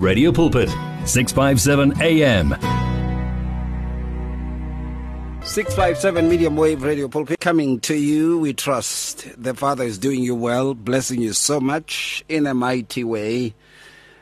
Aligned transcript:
Radio 0.00 0.32
Pulpit, 0.32 0.70
657 1.04 2.00
AM. 2.00 2.52
657 5.44 6.26
medium 6.26 6.56
wave 6.56 6.82
radio 6.82 7.06
pulpit 7.06 7.38
coming 7.38 7.78
to 7.80 7.94
you. 7.94 8.38
We 8.38 8.54
trust 8.54 9.28
the 9.36 9.52
Father 9.52 9.84
is 9.84 9.98
doing 9.98 10.22
you 10.22 10.34
well, 10.34 10.72
blessing 10.72 11.20
you 11.20 11.34
so 11.34 11.60
much 11.60 12.24
in 12.30 12.46
a 12.46 12.54
mighty 12.54 13.04
way. 13.04 13.54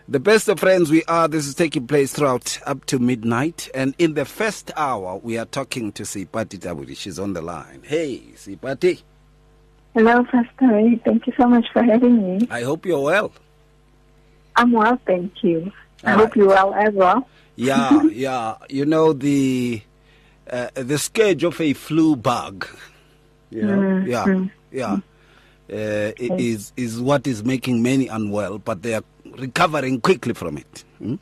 The 0.08 0.18
best 0.18 0.48
of 0.48 0.58
friends 0.58 0.90
we 0.90 1.04
are, 1.04 1.28
this 1.28 1.46
is 1.46 1.54
taking 1.54 1.86
place 1.86 2.12
throughout 2.12 2.58
up 2.66 2.84
to 2.86 2.98
midnight. 2.98 3.68
And 3.72 3.94
in 3.98 4.14
the 4.14 4.24
first 4.24 4.72
hour, 4.76 5.18
we 5.22 5.38
are 5.38 5.46
talking 5.46 5.92
to 5.92 6.02
Seipati 6.02 6.58
Tabudi. 6.58 6.96
She's 6.96 7.20
on 7.20 7.34
the 7.34 7.42
line. 7.42 7.82
Hey, 7.84 8.18
Seipati. 8.34 9.02
Hello, 9.94 10.24
Pastor 10.24 10.72
Ray. 10.72 11.00
Thank 11.04 11.28
you 11.28 11.34
so 11.38 11.46
much 11.46 11.66
for 11.72 11.84
having 11.84 12.20
me. 12.20 12.48
I 12.50 12.62
hope 12.62 12.84
you're 12.84 13.00
well. 13.00 13.30
I'm 14.58 14.72
well, 14.72 14.98
thank 15.06 15.42
you. 15.42 15.72
I 16.04 16.12
All 16.12 16.18
hope 16.18 16.26
right. 16.28 16.36
you're 16.36 16.48
well 16.48 16.74
as 16.74 16.94
well. 16.94 17.28
Yeah, 17.56 18.02
yeah. 18.12 18.56
You 18.68 18.86
know, 18.86 19.12
the 19.12 19.80
uh, 20.50 20.68
the 20.74 20.98
scourge 20.98 21.44
of 21.44 21.60
a 21.60 21.72
flu 21.72 22.16
bug. 22.16 22.66
You 23.50 23.62
know? 23.62 23.98
Yeah, 24.06 24.44
yeah. 24.70 24.96
Uh, 25.70 26.12
i- 26.18 26.36
is 26.38 26.72
is 26.76 27.00
what 27.00 27.26
is 27.26 27.44
making 27.44 27.82
many 27.82 28.08
unwell, 28.08 28.58
but 28.58 28.82
they 28.82 28.94
are 28.94 29.04
recovering 29.38 30.00
quickly 30.00 30.34
from 30.34 30.58
it. 30.58 30.84
Hmm? 30.98 31.14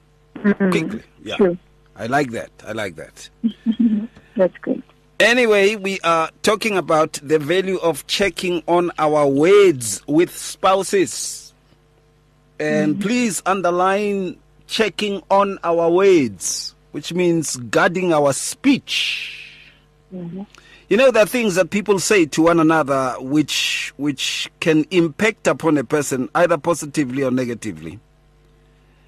Quickly, 0.70 1.02
yeah. 1.22 1.36
True. 1.36 1.56
I 1.96 2.06
like 2.06 2.30
that. 2.32 2.50
I 2.66 2.72
like 2.72 2.96
that. 2.96 3.28
That's 4.36 4.56
great. 4.58 4.82
Anyway, 5.18 5.76
we 5.76 5.98
are 6.00 6.30
talking 6.42 6.76
about 6.76 7.14
the 7.22 7.38
value 7.38 7.78
of 7.78 8.06
checking 8.06 8.62
on 8.68 8.90
our 8.98 9.26
words 9.26 10.02
with 10.06 10.36
spouses. 10.36 11.45
And 12.58 12.94
mm-hmm. 12.94 13.02
please 13.02 13.42
underline 13.46 14.38
checking 14.66 15.22
on 15.30 15.58
our 15.62 15.90
words, 15.90 16.74
which 16.92 17.12
means 17.12 17.56
guarding 17.56 18.12
our 18.12 18.32
speech. 18.32 19.52
Mm-hmm. 20.12 20.42
You 20.88 20.96
know, 20.96 21.10
there 21.10 21.24
are 21.24 21.26
things 21.26 21.56
that 21.56 21.70
people 21.70 21.98
say 21.98 22.26
to 22.26 22.42
one 22.42 22.60
another 22.60 23.16
which 23.18 23.92
which 23.96 24.50
can 24.60 24.84
impact 24.90 25.48
upon 25.48 25.78
a 25.78 25.84
person 25.84 26.28
either 26.34 26.56
positively 26.56 27.24
or 27.24 27.30
negatively. 27.30 27.98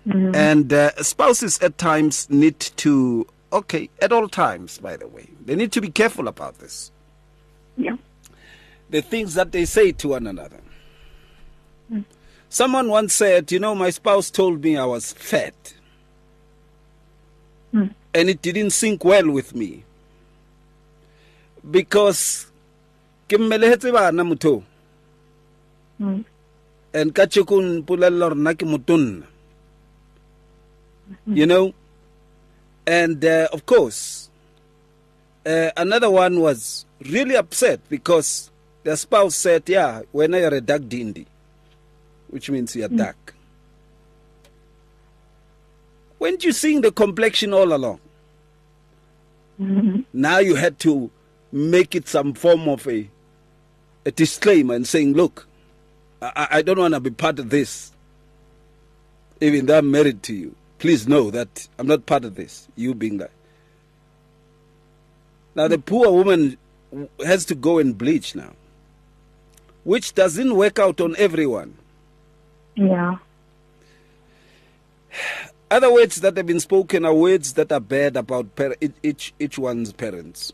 Mm-hmm. 0.07 0.35
And 0.35 0.73
uh, 0.73 0.91
spouses 1.03 1.59
at 1.61 1.79
times 1.79 2.29
need 2.31 2.59
to, 2.59 3.27
okay, 3.53 3.91
at 4.01 4.11
all 4.11 4.29
times, 4.29 4.79
by 4.79 4.97
the 4.97 5.07
way, 5.07 5.29
they 5.45 5.55
need 5.55 5.71
to 5.73 5.81
be 5.81 5.91
careful 5.91 6.29
about 6.29 6.59
this. 6.59 6.91
Yeah. 7.77 7.97
The 8.91 9.03
things 9.03 9.35
that 9.35 9.53
they 9.53 9.67
say 9.67 9.93
to 9.93 10.09
one 10.09 10.27
another. 10.27 10.61
Mm. 11.93 12.05
Someone 12.49 12.89
once 12.89 13.15
said, 13.15 13.53
You 13.53 13.59
know, 13.61 13.75
my 13.75 13.91
spouse 13.91 14.31
told 14.31 14.63
me 14.65 14.77
I 14.77 14.85
was 14.85 15.13
fat. 15.13 15.75
Hmm. 17.73 17.89
And 18.15 18.31
it 18.31 18.41
didn't 18.43 18.71
sink 18.71 19.05
well 19.05 19.31
with 19.31 19.55
me. 19.55 19.85
Because 21.71 22.47
ke 23.29 23.37
mmelehetse 23.37 23.93
bana 23.93 24.25
motho 24.25 24.63
Mm. 26.01 26.25
and 26.95 27.13
ka 27.13 27.27
tšeko 27.27 27.59
mpolella 27.83 28.19
gore 28.31 28.35
nna 28.39 28.55
ke 28.55 28.63
motonna 28.65 29.27
you 31.27 31.45
know 31.45 31.75
and 32.87 33.25
uh, 33.25 33.49
of 33.53 33.67
course 33.67 34.31
uh, 35.45 35.71
another 35.77 36.09
one 36.09 36.39
was 36.41 36.87
really 37.01 37.35
upset 37.35 37.81
because 37.91 38.49
the 38.85 38.97
spouse 38.97 39.35
said 39.35 39.69
yeah 39.69 40.03
when 40.13 40.33
you're 40.35 40.55
a 40.55 40.61
dark 40.61 40.83
dindi 40.83 41.27
which 42.31 42.51
means 42.51 42.75
you're 42.77 42.89
dark 42.89 43.35
weren't 46.19 46.45
you 46.45 46.53
seeing 46.53 46.81
the 46.81 46.91
complexion 46.93 47.53
all 47.53 47.73
along 47.73 48.01
Mhm. 49.61 50.05
now 50.13 50.39
you 50.39 50.55
had 50.55 50.79
to 50.81 51.11
make 51.53 51.95
it 51.95 52.07
some 52.07 52.33
form 52.35 52.69
of 52.69 52.87
a 52.87 53.09
a 54.05 54.11
disclaimer 54.13 54.75
and 54.75 54.87
saying, 54.87 55.15
"Look, 55.15 55.47
I, 56.23 56.47
I 56.51 56.63
don't 56.63 56.79
want 56.79 56.95
to 56.95 57.01
be 57.01 57.11
part 57.11 57.39
of 57.41 57.51
this. 57.51 57.91
Even 59.41 59.67
though 59.67 59.79
I'm 59.79 59.91
married 59.91 60.23
to 60.25 60.35
you, 60.35 60.55
please 60.79 61.09
know 61.09 61.31
that 61.33 61.67
I'm 61.79 61.87
not 61.89 62.07
part 62.07 62.25
of 62.25 62.37
this. 62.37 62.69
You 62.77 62.95
being 62.95 63.19
that." 63.19 63.33
Now 65.57 65.67
the 65.67 65.79
poor 65.79 66.13
woman 66.13 66.57
has 67.27 67.45
to 67.47 67.55
go 67.57 67.79
and 67.79 67.99
bleach 67.99 68.35
now, 68.37 68.53
which 69.83 70.15
doesn't 70.15 70.55
work 70.55 70.79
out 70.79 71.01
on 71.01 71.17
everyone. 71.19 71.78
Yeah. 72.79 73.17
Other 75.71 75.93
words 75.93 76.17
that 76.17 76.37
have 76.37 76.47
been 76.47 76.61
spoken 76.61 77.05
are 77.05 77.13
words 77.13 77.55
that 77.55 77.73
are 77.73 77.81
bad 77.81 78.17
about 78.17 78.55
par- 78.55 78.77
each- 79.03 79.35
each 79.39 79.59
one's 79.59 79.93
parents. 79.93 80.53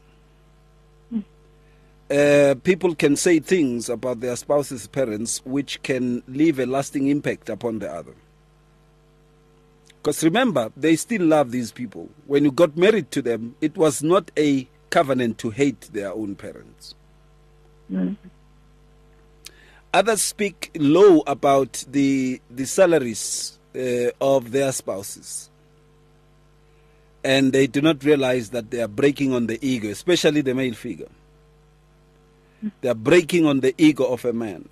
Uh, 2.11 2.55
people 2.63 2.95
can 2.95 3.17
say 3.17 3.41
things 3.41 3.89
about 3.89 4.21
their 4.21 4.37
spouse's 4.37 4.87
parents 4.87 5.41
which 5.45 5.83
can 5.83 6.23
leave 6.29 6.59
a 6.59 6.67
lasting 6.67 7.09
impact 7.09 7.49
upon 7.49 7.79
the 7.79 7.91
other. 7.91 8.15
Because 10.03 10.23
remember, 10.23 10.71
they 10.77 10.97
still 10.97 11.23
love 11.23 11.51
these 11.51 11.73
people. 11.73 12.09
When 12.27 12.45
you 12.45 12.53
got 12.53 12.77
married 12.77 13.11
to 13.13 13.23
them, 13.23 13.57
it 13.61 13.77
was 13.77 14.03
not 14.03 14.31
a 14.37 14.69
covenant 14.91 15.39
to 15.39 15.51
hate 15.51 15.89
their 15.93 16.13
own 16.13 16.35
parents. 16.35 16.95
Mm. 17.91 18.17
Others 19.95 20.23
speak 20.23 20.73
low 20.75 21.21
about 21.25 21.85
the 21.89 22.41
the 22.51 22.67
salaries 22.67 23.61
uh, 23.77 24.11
of 24.21 24.51
their 24.51 24.73
spouses, 24.73 25.49
and 27.23 27.53
they 27.53 27.69
do 27.69 27.81
not 27.81 28.03
realize 28.03 28.51
that 28.51 28.73
they 28.73 28.83
are 28.83 28.89
breaking 28.89 29.33
on 29.33 29.47
the 29.47 29.57
ego, 29.65 29.89
especially 29.89 30.41
the 30.41 30.53
male 30.53 30.75
figure. 30.75 31.09
They 32.81 32.89
are 32.89 32.95
breaking 32.95 33.47
on 33.47 33.61
the 33.61 33.73
ego 33.79 34.05
of 34.07 34.25
a 34.25 34.33
man. 34.33 34.69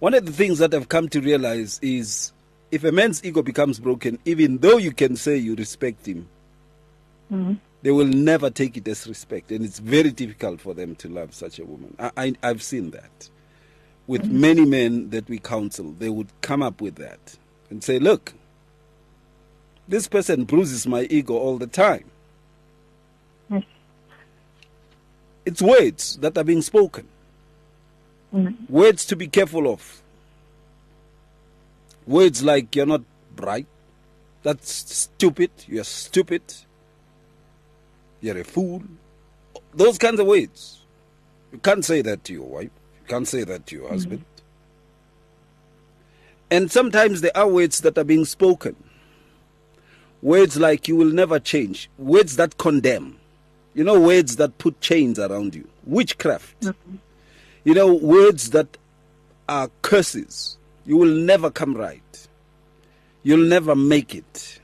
One 0.00 0.14
of 0.14 0.26
the 0.26 0.32
things 0.32 0.58
that 0.58 0.74
I've 0.74 0.88
come 0.88 1.08
to 1.10 1.20
realize 1.20 1.78
is 1.80 2.32
if 2.72 2.82
a 2.82 2.90
man's 2.90 3.24
ego 3.24 3.40
becomes 3.42 3.78
broken, 3.78 4.18
even 4.24 4.58
though 4.58 4.78
you 4.78 4.90
can 4.90 5.14
say 5.14 5.36
you 5.36 5.54
respect 5.54 6.06
him, 6.06 6.28
Mm. 7.30 7.58
They 7.88 7.92
will 7.92 8.04
never 8.04 8.50
take 8.50 8.76
it 8.76 8.86
as 8.86 9.08
respect, 9.08 9.50
and 9.50 9.64
it's 9.64 9.78
very 9.78 10.10
difficult 10.10 10.60
for 10.60 10.74
them 10.74 10.94
to 10.94 11.08
love 11.08 11.32
such 11.32 11.58
a 11.58 11.64
woman. 11.64 11.96
I, 11.98 12.10
I, 12.18 12.34
I've 12.42 12.62
seen 12.62 12.90
that 12.90 13.30
with 14.06 14.26
many 14.26 14.66
men 14.66 15.08
that 15.08 15.26
we 15.26 15.38
counsel. 15.38 15.92
They 15.92 16.10
would 16.10 16.28
come 16.42 16.62
up 16.62 16.82
with 16.82 16.96
that 16.96 17.38
and 17.70 17.82
say, 17.82 17.98
"Look, 17.98 18.34
this 19.88 20.06
person 20.06 20.44
bruises 20.44 20.86
my 20.86 21.04
ego 21.04 21.32
all 21.32 21.56
the 21.56 21.66
time." 21.66 22.04
Yes. 23.50 23.64
It's 25.46 25.62
words 25.62 26.18
that 26.18 26.36
are 26.36 26.44
being 26.44 26.60
spoken, 26.60 27.08
Mm. 28.34 28.68
words 28.68 29.06
to 29.06 29.16
be 29.16 29.28
careful 29.28 29.66
of. 29.66 30.02
Words 32.06 32.42
like 32.42 32.76
"You're 32.76 32.84
not 32.84 33.04
bright," 33.34 33.66
"That's 34.42 34.70
stupid," 34.70 35.52
"You're 35.66 35.84
stupid," 35.84 36.42
"You're 38.20 38.38
a 38.38 38.44
fool." 38.44 38.82
Those 39.74 39.98
kinds 39.98 40.20
of 40.20 40.26
words. 40.26 40.80
You 41.52 41.58
can't 41.58 41.84
say 41.84 42.02
that 42.02 42.24
to 42.24 42.32
your 42.32 42.46
wife. 42.46 42.64
You 42.64 43.06
can't 43.08 43.28
say 43.28 43.44
that 43.44 43.66
to 43.66 43.74
your 43.76 43.84
mm-hmm. 43.84 43.94
husband. 43.94 44.24
And 46.50 46.70
sometimes 46.70 47.20
there 47.20 47.36
are 47.36 47.48
words 47.48 47.80
that 47.80 47.98
are 47.98 48.04
being 48.04 48.24
spoken. 48.24 48.76
Words 50.22 50.56
like 50.56 50.88
you 50.88 50.96
will 50.96 51.12
never 51.12 51.38
change. 51.38 51.90
Words 51.98 52.36
that 52.36 52.58
condemn. 52.58 53.18
You 53.74 53.84
know, 53.84 54.00
words 54.00 54.36
that 54.36 54.58
put 54.58 54.80
chains 54.80 55.18
around 55.18 55.54
you. 55.54 55.68
Witchcraft. 55.84 56.60
Mm-hmm. 56.60 56.96
You 57.64 57.74
know, 57.74 57.94
words 57.94 58.50
that 58.50 58.76
are 59.48 59.70
curses. 59.82 60.56
You 60.86 60.96
will 60.96 61.14
never 61.14 61.50
come 61.50 61.74
right. 61.74 62.28
You'll 63.22 63.46
never 63.46 63.74
make 63.76 64.14
it. 64.14 64.60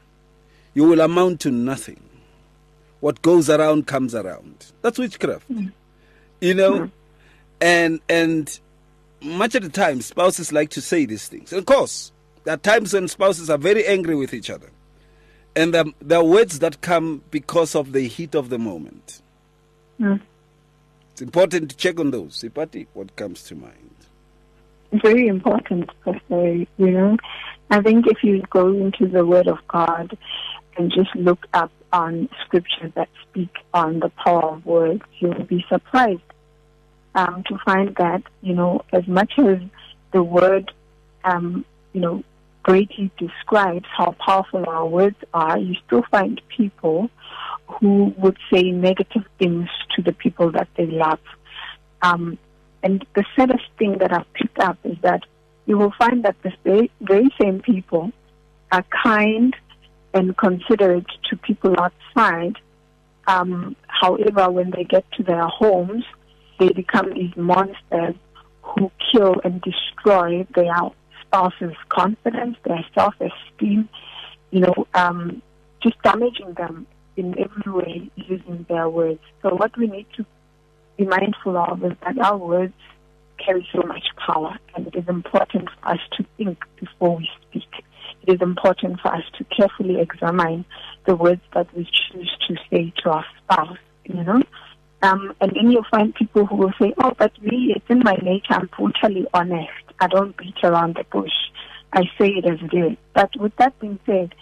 You 0.73 0.85
will 0.85 1.01
amount 1.01 1.41
to 1.41 1.51
nothing. 1.51 2.01
What 3.05 3.21
goes 3.21 3.51
around 3.51 3.87
comes 3.87 4.15
around. 4.15 4.73
That's 4.81 4.99
witchcraft. 4.99 5.45
You 6.41 6.55
know? 6.55 6.91
And 7.61 8.01
and 8.09 8.59
much 9.21 9.55
of 9.55 9.63
the 9.63 9.69
time 9.69 10.01
spouses 10.01 10.53
like 10.55 10.71
to 10.71 10.81
say 10.81 11.05
these 11.05 11.29
things. 11.29 11.53
Of 11.53 11.67
course, 11.67 12.13
there 12.45 12.55
are 12.55 12.57
times 12.57 12.95
when 12.95 13.09
spouses 13.09 13.51
are 13.51 13.59
very 13.59 13.87
angry 13.87 14.15
with 14.15 14.33
each 14.33 14.49
other. 14.49 14.71
And 15.55 15.75
there, 15.75 15.85
there 16.01 16.21
are 16.21 16.25
words 16.25 16.61
that 16.61 16.81
come 16.81 17.21
because 17.31 17.75
of 17.75 17.93
the 17.93 18.09
heat 18.09 18.35
of 18.35 18.49
the 18.49 18.59
moment. 18.59 19.21
Mm. 20.01 20.23
It's 21.13 21.21
important 21.21 21.73
to 21.73 21.77
check 21.77 22.01
on 22.01 22.11
those. 22.11 22.43
Seipati, 22.43 22.87
what 22.95 23.15
comes 23.17 23.43
to 23.43 23.55
mind? 23.55 23.97
Very 24.93 25.27
important, 25.27 25.91
Pastor. 26.07 26.55
You 26.55 26.67
know, 26.79 27.19
I 27.69 27.83
think 27.83 28.07
if 28.07 28.25
you 28.25 28.43
go 28.49 28.69
into 28.69 29.07
the 29.07 29.27
Word 29.27 29.47
of 29.47 29.59
God 29.69 30.17
and 30.79 30.91
just 30.91 31.15
look 31.15 31.47
up 31.53 31.71
on 31.95 32.29
scriptures 32.45 32.91
that 32.97 33.09
speak 33.23 33.55
on 33.73 34.01
the 34.01 34.11
power 34.11 34.43
of 34.55 34.67
words, 34.67 35.03
you'll 35.21 35.45
be 35.45 35.65
surprised 35.69 36.21
um, 37.15 37.45
to 37.47 37.57
find 37.65 37.95
that 37.97 38.23
you 38.43 38.55
know 38.55 38.83
as 38.93 39.07
much 39.07 39.33
as 39.39 39.59
the 40.13 40.23
word, 40.23 40.73
um, 41.25 41.65
you 41.93 42.01
know, 42.01 42.23
greatly 42.63 43.11
describes 43.19 43.87
how 43.97 44.17
powerful 44.25 44.65
our 44.69 44.87
words 44.87 45.17
are, 45.33 45.59
you 45.59 45.75
still 45.87 46.03
find 46.11 46.41
people 46.57 47.11
who 47.67 48.15
would 48.17 48.39
say 48.53 48.63
negative 48.71 49.25
things 49.39 49.69
to 49.95 50.03
the 50.03 50.13
people 50.13 50.51
that 50.53 50.69
they 50.77 50.87
love. 50.87 51.21
Um, 52.03 52.39
and 52.83 53.05
the 53.15 53.25
saddest 53.37 53.65
thing 53.79 53.99
that 53.99 54.13
I've 54.13 54.33
picked 54.35 54.59
up 54.59 54.79
is 54.85 54.97
that 55.03 55.23
you 55.67 55.79
will 55.79 55.93
find 55.99 56.25
that 56.25 56.37
the 56.43 56.53
very, 56.65 56.91
very 57.01 57.29
same 57.41 57.61
people 57.61 58.13
are 58.73 58.85
kind 59.03 59.55
and 60.15 60.37
considerate 60.37 61.07
to 61.29 61.37
people 61.37 61.75
outside. 61.79 62.57
Um, 63.27 63.77
however, 63.89 64.51
when 64.51 64.71
they 64.71 64.85
get 64.85 65.05
to 65.13 65.23
their 65.23 65.47
homes, 65.47 66.05
they 66.59 66.71
become 66.71 67.13
these 67.13 67.35
monsters 67.37 68.15
who 68.63 68.91
kill 69.13 69.35
and 69.45 69.61
destroy 69.61 70.47
their 70.55 70.75
spouse's 71.23 71.77
confidence, 71.89 72.57
their 72.65 72.85
self-esteem, 72.95 73.89
you 74.51 74.61
know, 74.61 74.87
um, 74.95 75.43
just 75.83 76.01
damaging 76.03 76.55
them 76.55 76.87
in 77.17 77.37
every 77.39 77.73
way 77.73 78.11
using 78.17 78.65
their 78.69 78.89
words. 78.89 79.21
So 79.43 79.55
what 79.55 79.77
we 79.77 79.87
need 79.87 80.07
to 80.17 80.25
be 80.97 81.05
mindful 81.05 81.57
of 81.57 81.85
is 81.85 81.93
that 82.05 82.19
our 82.19 82.37
words 82.37 82.75
carry 83.39 83.67
so 83.73 83.83
much 83.83 84.05
power, 84.17 84.57
and 84.75 84.87
it 84.87 84.95
is 84.95 85.09
important 85.09 85.69
for 85.71 85.89
us 85.91 85.99
to 86.13 86.25
think 86.37 86.65
before 86.79 87.17
we 87.17 87.29
speak. 87.49 87.85
It 88.27 88.35
is 88.35 88.41
important 88.41 89.01
for 89.01 89.15
us 89.15 89.23
to 89.37 89.45
carefully 89.45 90.01
examine 90.01 90.65
the 91.05 91.15
words 91.15 91.43
that 91.53 91.67
we 91.77 91.85
choose 91.85 92.37
to 92.49 92.57
say 92.71 92.93
to 93.03 93.11
our 93.11 93.25
spouse, 93.43 93.79
you 94.05 94.23
know. 94.25 94.43
Um, 95.03 95.35
and 95.43 95.53
then 95.55 95.71
you'll 95.71 95.85
find 95.91 96.15
people 96.15 96.47
who 96.47 96.57
will 96.57 96.73
say, 96.81 96.95
oh, 97.03 97.13
but 97.19 97.41
me, 97.43 97.75
it's 97.77 97.85
in 97.91 97.99
my 97.99 98.17
nature, 98.23 98.55
I'm 98.55 98.71
brutally 98.75 99.27
honest. 99.35 99.69
I 100.01 100.07
don't 100.07 100.35
beat 100.37 100.57
around 100.63 100.97
the 100.97 101.05
bush. 101.05 101.33
I 101.93 102.05
say 102.19 102.29
it 102.29 102.47
as 102.47 102.59
it 102.63 102.75
is. 102.75 102.97
But 103.13 103.37
with 103.39 103.55
that 103.57 103.79
being 103.81 103.99
said, 104.07 104.35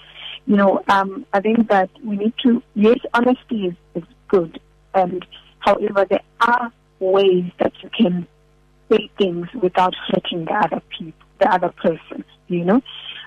you 0.46 0.56
know, 0.56 0.82
um, 0.88 1.26
I 1.32 1.40
think 1.40 1.68
that 1.68 1.90
we 2.04 2.16
need 2.16 2.34
to, 2.44 2.62
yes, 2.74 2.98
honesty 3.12 3.66
is, 3.66 3.74
is 3.96 4.08
good. 4.28 4.60
And 4.94 5.26
however, 5.58 6.06
there 6.08 6.22
are 6.40 6.72
ways 7.00 7.50
that 7.58 7.72
you 7.82 7.90
can 7.96 8.28
say 8.88 9.10
things 9.18 9.48
without 9.60 9.94
hurting 10.08 10.44
the 10.44 10.52
other 10.52 10.82
people, 10.96 11.26
the 11.40 11.52
other 11.52 11.70
person, 11.70 12.24
you 12.46 12.64
know. 12.64 12.80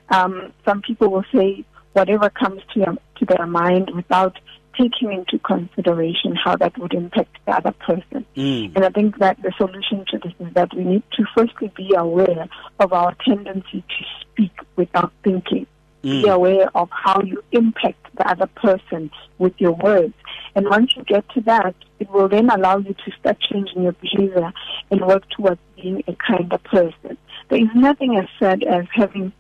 Um, 0.10 0.54
some 0.64 0.82
people 0.82 1.10
will 1.10 1.26
say 1.34 1.66
whatever 1.94 2.30
comes 2.30 2.62
to, 2.74 2.80
your, 2.80 2.98
to 3.18 3.26
their 3.26 3.46
mind 3.46 3.92
without 3.96 4.38
taking 4.78 5.14
into 5.14 5.40
consideration 5.40 6.36
how 6.36 6.56
that 6.58 6.78
would 6.78 6.94
impact 6.94 7.38
the 7.46 7.56
other 7.56 7.72
person. 7.72 8.26
Mm. 8.36 8.76
And 8.76 8.86
I 8.86 8.90
think 8.90 9.18
that 9.20 9.42
the 9.42 9.54
solution 9.58 10.06
to 10.12 10.18
this 10.18 10.34
is 10.40 10.54
that 10.54 10.74
we 10.76 10.84
need 10.84 11.04
to 11.14 11.24
firstly 11.36 11.72
be 11.76 11.94
aware 11.96 12.48
of 12.80 12.92
our 12.92 13.16
tendency 13.26 13.82
to 13.88 14.06
speak 14.22 14.52
without 14.76 15.14
thinking 15.24 15.66
be 16.06 16.22
Mm. 16.22 16.34
aware 16.36 16.70
of 16.76 16.88
how 16.92 17.20
you 17.22 17.44
impact 17.52 18.16
the 18.16 18.30
other 18.30 18.46
person 18.46 19.10
with 19.40 19.54
your 19.58 19.72
words. 19.72 20.14
And 20.54 20.70
once 20.70 20.96
you 20.96 21.04
get 21.04 21.28
to 21.30 21.42
that, 21.42 21.74
it 22.00 22.08
will 22.12 22.28
then 22.28 22.52
allow 22.52 22.78
you 22.78 22.94
to 22.94 23.12
start 23.20 23.40
changing 23.40 23.82
your 23.82 23.94
behavior 23.94 24.54
and 24.92 25.02
work 25.02 25.24
towards 25.36 25.60
being 25.76 26.04
a 26.08 26.16
kinder 26.16 26.60
person. 26.60 27.18
There 27.50 27.60
is 27.60 27.70
nothing 27.74 28.18
as 28.18 28.28
sad 28.40 28.62
as 28.64 28.86
having 28.94 29.34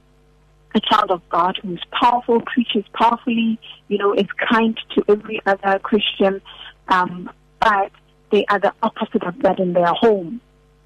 a 0.75 0.79
child 0.81 1.09
of 1.09 1.27
God 1.29 1.57
who's 1.61 1.81
powerful, 1.91 2.41
preaches 2.41 2.83
powerfully, 2.93 3.57
you 3.87 3.97
know, 3.97 4.13
is 4.13 4.27
kind 4.49 4.77
to 4.93 5.03
every 5.07 5.41
other 5.45 5.79
Christian, 5.79 6.41
um, 6.89 7.29
but 7.59 7.91
they 8.31 8.45
are 8.49 8.59
the 8.59 8.73
opposite 8.83 9.23
of 9.23 9.41
that 9.41 9.59
in 9.59 9.73
their 9.73 9.93
home. 9.93 10.41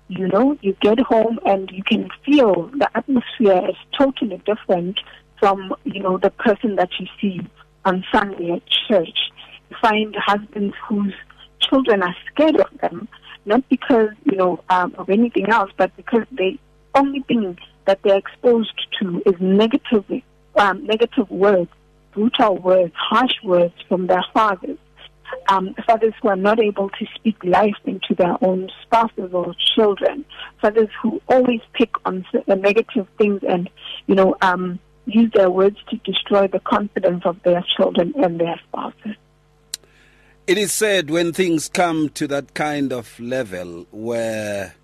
You 0.07 0.27
know, 0.27 0.57
you 0.61 0.75
get 0.81 0.99
home 0.99 1.39
and 1.45 1.69
you 1.71 1.83
can 1.83 2.09
feel 2.25 2.67
the 2.77 2.89
atmosphere 2.95 3.69
is 3.69 3.75
totally 3.97 4.41
different 4.45 4.99
from, 5.39 5.73
you 5.83 6.01
know, 6.01 6.17
the 6.17 6.31
person 6.31 6.75
that 6.75 6.89
you 6.99 7.07
see 7.19 7.41
on 7.85 8.03
Sunday 8.11 8.51
at 8.51 8.63
church. 8.87 9.31
You 9.69 9.77
find 9.81 10.15
husbands 10.15 10.75
whose 10.87 11.13
children 11.59 12.03
are 12.03 12.15
scared 12.31 12.59
of 12.59 12.69
them, 12.81 13.07
not 13.45 13.67
because, 13.69 14.09
you 14.25 14.37
know, 14.37 14.63
um, 14.69 14.93
of 14.97 15.09
anything 15.09 15.49
else, 15.49 15.71
but 15.77 15.95
because 15.95 16.25
they 16.31 16.59
only 16.95 17.21
thing 17.21 17.57
that 17.89 17.99
they're 18.03 18.17
exposed 18.19 18.79
to 18.99 19.19
is 19.25 19.33
negative, 19.39 20.05
um, 20.57 20.85
negative 20.85 21.27
words, 21.31 21.71
brutal 22.13 22.55
words, 22.57 22.93
harsh 22.95 23.33
words 23.43 23.73
from 23.87 24.05
their 24.05 24.23
fathers. 24.31 24.77
Um, 25.47 25.73
fathers 25.87 26.13
who 26.21 26.27
are 26.27 26.35
not 26.35 26.59
able 26.59 26.89
to 26.91 27.05
speak 27.15 27.43
life 27.43 27.79
into 27.85 28.13
their 28.15 28.35
own 28.43 28.69
spouses 28.83 29.33
or 29.33 29.55
children. 29.75 30.23
Fathers 30.61 30.89
who 31.01 31.19
always 31.27 31.61
pick 31.73 31.89
on 32.05 32.23
s- 32.31 32.43
uh, 32.47 32.53
negative 32.53 33.07
things 33.17 33.41
and, 33.47 33.67
you 34.05 34.13
know, 34.13 34.35
um, 34.43 34.77
use 35.07 35.31
their 35.33 35.49
words 35.49 35.77
to 35.89 35.95
destroy 35.97 36.47
the 36.47 36.59
confidence 36.59 37.23
of 37.25 37.41
their 37.41 37.63
children 37.75 38.13
and 38.17 38.39
their 38.39 38.59
spouses. 38.67 39.15
It 40.45 40.59
is 40.59 40.71
said 40.71 41.09
when 41.09 41.33
things 41.33 41.69
come 41.69 42.09
to 42.09 42.27
that 42.27 42.53
kind 42.53 42.93
of 42.93 43.19
level 43.19 43.87
where 43.91 44.75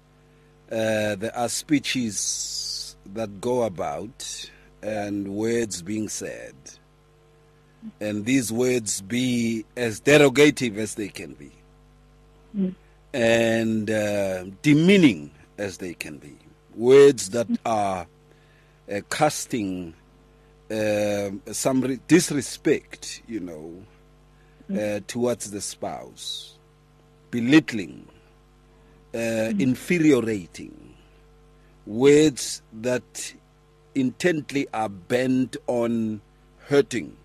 uh, 0.72 1.16
there 1.16 1.36
are 1.36 1.50
speeches 1.50 2.85
that 3.16 3.42
go 3.42 3.64
about 3.64 4.50
and 4.84 5.28
words 5.30 5.82
being 5.82 6.08
said, 6.10 6.56
and 8.00 8.26
these 8.26 8.52
words 8.52 9.02
be 9.02 9.66
as 9.76 10.00
derogative 10.02 10.78
as 10.78 10.96
they 10.96 11.08
can 11.10 11.34
be, 11.34 11.52
and 13.14 13.90
uh, 13.90 14.46
demeaning 14.62 15.32
as 15.58 15.78
they 15.78 15.94
can 15.94 16.18
be, 16.18 16.38
words 16.76 17.30
that 17.32 17.48
are 17.66 18.06
uh, 18.92 19.02
casting 19.10 19.94
um 20.72 21.42
some 21.52 21.82
re- 21.82 22.00
disrespect, 22.08 23.22
you 23.28 23.40
know, 23.40 23.84
uh, 24.76 25.00
towards 25.08 25.52
the 25.52 25.62
spouse, 25.62 26.58
belittling, 27.30 28.04
uh, 29.14 29.54
infuriating, 29.60 30.85
words 31.86 32.62
that 32.74 33.34
intently 33.94 34.68
are 34.74 34.90
bent 34.90 35.58
on 35.68 36.22
hurting 36.68 37.16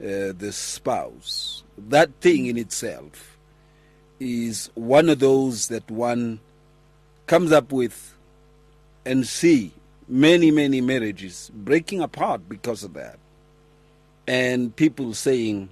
uh, 0.00 0.32
the 0.36 0.50
spouse. 0.52 1.62
That 1.76 2.10
thing 2.20 2.46
in 2.46 2.56
itself 2.56 3.38
is 4.18 4.70
one 4.74 5.08
of 5.08 5.18
those 5.18 5.68
that 5.68 5.90
one 5.90 6.40
comes 7.26 7.52
up 7.52 7.72
with 7.72 8.14
and 9.04 9.26
see 9.26 9.72
many, 10.08 10.50
many 10.50 10.80
marriages 10.80 11.50
breaking 11.54 12.00
apart 12.00 12.48
because 12.48 12.84
of 12.84 12.94
that. 12.94 13.18
And 14.26 14.74
people 14.74 15.14
saying, 15.14 15.70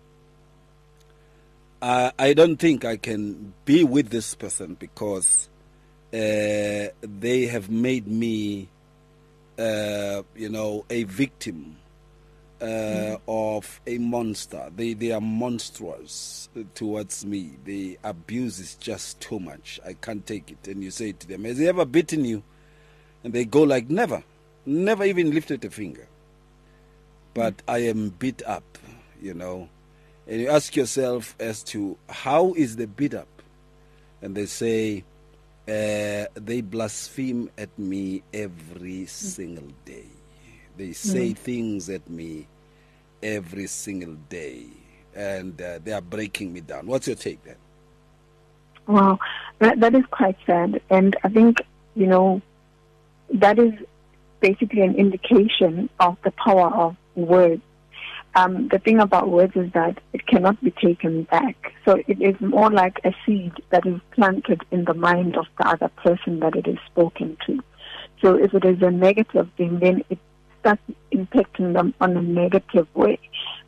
I, 1.80 2.12
I 2.18 2.34
don't 2.34 2.56
think 2.56 2.84
I 2.84 2.96
can 2.96 3.54
be 3.64 3.84
with 3.84 4.10
this 4.10 4.34
person 4.34 4.74
because 4.74 5.47
uh, 6.12 6.88
they 7.02 7.46
have 7.46 7.68
made 7.70 8.06
me, 8.06 8.68
uh, 9.58 10.22
you 10.34 10.48
know, 10.48 10.84
a 10.88 11.04
victim 11.04 11.76
uh, 12.60 13.16
of 13.26 13.80
a 13.86 13.98
monster. 13.98 14.70
They 14.74 14.94
they 14.94 15.12
are 15.12 15.20
monstrous 15.20 16.48
towards 16.74 17.24
me. 17.24 17.52
The 17.64 17.98
abuse 18.02 18.58
is 18.58 18.74
just 18.76 19.20
too 19.20 19.38
much. 19.38 19.80
I 19.84 19.92
can't 19.94 20.26
take 20.26 20.50
it. 20.50 20.66
And 20.68 20.82
you 20.82 20.90
say 20.90 21.12
to 21.12 21.26
them, 21.28 21.44
"Has 21.44 21.58
he 21.58 21.68
ever 21.68 21.84
beaten 21.84 22.24
you?" 22.24 22.42
And 23.22 23.32
they 23.32 23.44
go 23.44 23.62
like, 23.62 23.90
"Never, 23.90 24.22
never 24.64 25.04
even 25.04 25.32
lifted 25.32 25.64
a 25.64 25.70
finger." 25.70 26.08
But 27.34 27.62
I 27.68 27.78
am 27.78 28.10
beat 28.10 28.42
up, 28.46 28.78
you 29.20 29.34
know. 29.34 29.68
And 30.26 30.40
you 30.40 30.48
ask 30.48 30.74
yourself 30.74 31.36
as 31.38 31.62
to 31.64 31.96
how 32.08 32.54
is 32.54 32.76
the 32.76 32.86
beat 32.86 33.14
up, 33.14 33.28
and 34.20 34.34
they 34.34 34.46
say 34.46 35.04
uh, 35.68 36.24
they 36.34 36.62
blaspheme 36.62 37.50
at 37.58 37.78
me 37.78 38.22
every 38.32 39.04
single 39.04 39.68
day. 39.84 40.06
They 40.78 40.92
say 40.92 41.34
things 41.34 41.90
at 41.90 42.08
me 42.08 42.46
every 43.22 43.66
single 43.66 44.14
day, 44.30 44.64
and 45.14 45.60
uh, 45.60 45.80
they 45.84 45.92
are 45.92 46.00
breaking 46.00 46.52
me 46.52 46.60
down. 46.60 46.86
What's 46.86 47.06
your 47.06 47.16
take 47.16 47.44
then? 47.44 47.56
Wow, 48.86 49.18
that, 49.58 49.80
that 49.80 49.94
is 49.94 50.04
quite 50.10 50.36
sad. 50.46 50.80
And 50.88 51.16
I 51.22 51.28
think, 51.28 51.60
you 51.94 52.06
know, 52.06 52.40
that 53.34 53.58
is 53.58 53.74
basically 54.40 54.80
an 54.80 54.94
indication 54.94 55.90
of 56.00 56.16
the 56.24 56.30
power 56.30 56.72
of 56.72 56.96
words. 57.14 57.60
Um, 58.38 58.68
the 58.68 58.78
thing 58.78 59.00
about 59.00 59.30
words 59.30 59.56
is 59.56 59.72
that 59.72 59.98
it 60.12 60.24
cannot 60.28 60.62
be 60.62 60.70
taken 60.70 61.24
back. 61.24 61.72
So 61.84 62.00
it 62.06 62.22
is 62.22 62.40
more 62.40 62.70
like 62.70 63.00
a 63.04 63.12
seed 63.26 63.52
that 63.70 63.84
is 63.84 64.00
planted 64.12 64.60
in 64.70 64.84
the 64.84 64.94
mind 64.94 65.36
of 65.36 65.46
the 65.58 65.66
other 65.66 65.88
person 66.04 66.38
that 66.38 66.54
it 66.54 66.68
is 66.68 66.78
spoken 66.86 67.36
to. 67.46 67.58
So 68.22 68.36
if 68.36 68.54
it 68.54 68.64
is 68.64 68.80
a 68.80 68.92
negative 68.92 69.48
thing, 69.56 69.80
then 69.80 70.04
it 70.08 70.20
starts 70.60 70.82
impacting 71.12 71.72
them 71.72 71.94
on 72.00 72.16
a 72.16 72.22
negative 72.22 72.86
way. 72.94 73.18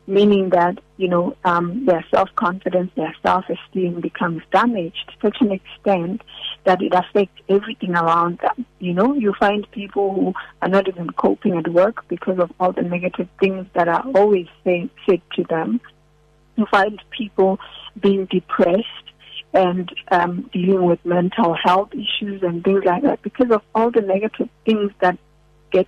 Meaning 0.07 0.49
that, 0.49 0.79
you 0.97 1.07
know, 1.07 1.35
um, 1.45 1.85
their 1.85 2.05
self-confidence, 2.11 2.91
their 2.95 3.15
self-esteem 3.23 4.01
becomes 4.01 4.41
damaged 4.51 5.09
to 5.09 5.13
such 5.21 5.37
an 5.41 5.51
extent 5.51 6.21
that 6.63 6.81
it 6.81 6.93
affects 6.93 7.41
everything 7.49 7.95
around 7.95 8.39
them. 8.39 8.65
You 8.79 8.93
know, 8.93 9.13
you 9.13 9.33
find 9.39 9.69
people 9.71 10.13
who 10.13 10.33
are 10.61 10.69
not 10.69 10.87
even 10.87 11.09
coping 11.11 11.57
at 11.57 11.67
work 11.67 12.07
because 12.07 12.39
of 12.39 12.51
all 12.59 12.71
the 12.71 12.81
negative 12.81 13.27
things 13.39 13.67
that 13.73 13.87
are 13.87 14.03
always 14.15 14.47
say, 14.63 14.89
said 15.07 15.21
to 15.35 15.43
them. 15.43 15.79
You 16.55 16.65
find 16.69 17.01
people 17.11 17.59
being 17.99 18.25
depressed 18.25 18.87
and 19.53 19.91
um, 20.11 20.49
dealing 20.53 20.85
with 20.85 21.03
mental 21.05 21.53
health 21.53 21.89
issues 21.93 22.41
and 22.43 22.63
things 22.63 22.83
like 22.85 23.03
that 23.03 23.21
because 23.21 23.51
of 23.51 23.61
all 23.75 23.91
the 23.91 24.01
negative 24.01 24.49
things 24.65 24.91
that 24.99 25.17
get 25.71 25.87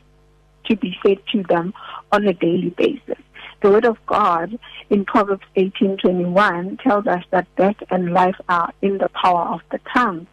to 0.66 0.76
be 0.76 0.98
said 1.06 1.18
to 1.32 1.44
them 1.44 1.74
on 2.12 2.28
a 2.28 2.34
daily 2.34 2.70
basis. 2.70 3.18
The 3.64 3.70
Word 3.70 3.86
of 3.86 3.98
God 4.08 4.60
in 4.90 5.06
Proverbs 5.06 5.46
18:21 5.56 6.80
tells 6.84 7.08
us 7.08 7.24
that 7.32 7.48
death 7.56 7.78
and 7.90 8.12
life 8.12 8.36
are 8.50 8.74
in 8.82 8.98
the 8.98 9.08
power 9.08 9.54
of 9.54 9.62
the 9.72 9.80
tongue. 9.94 10.28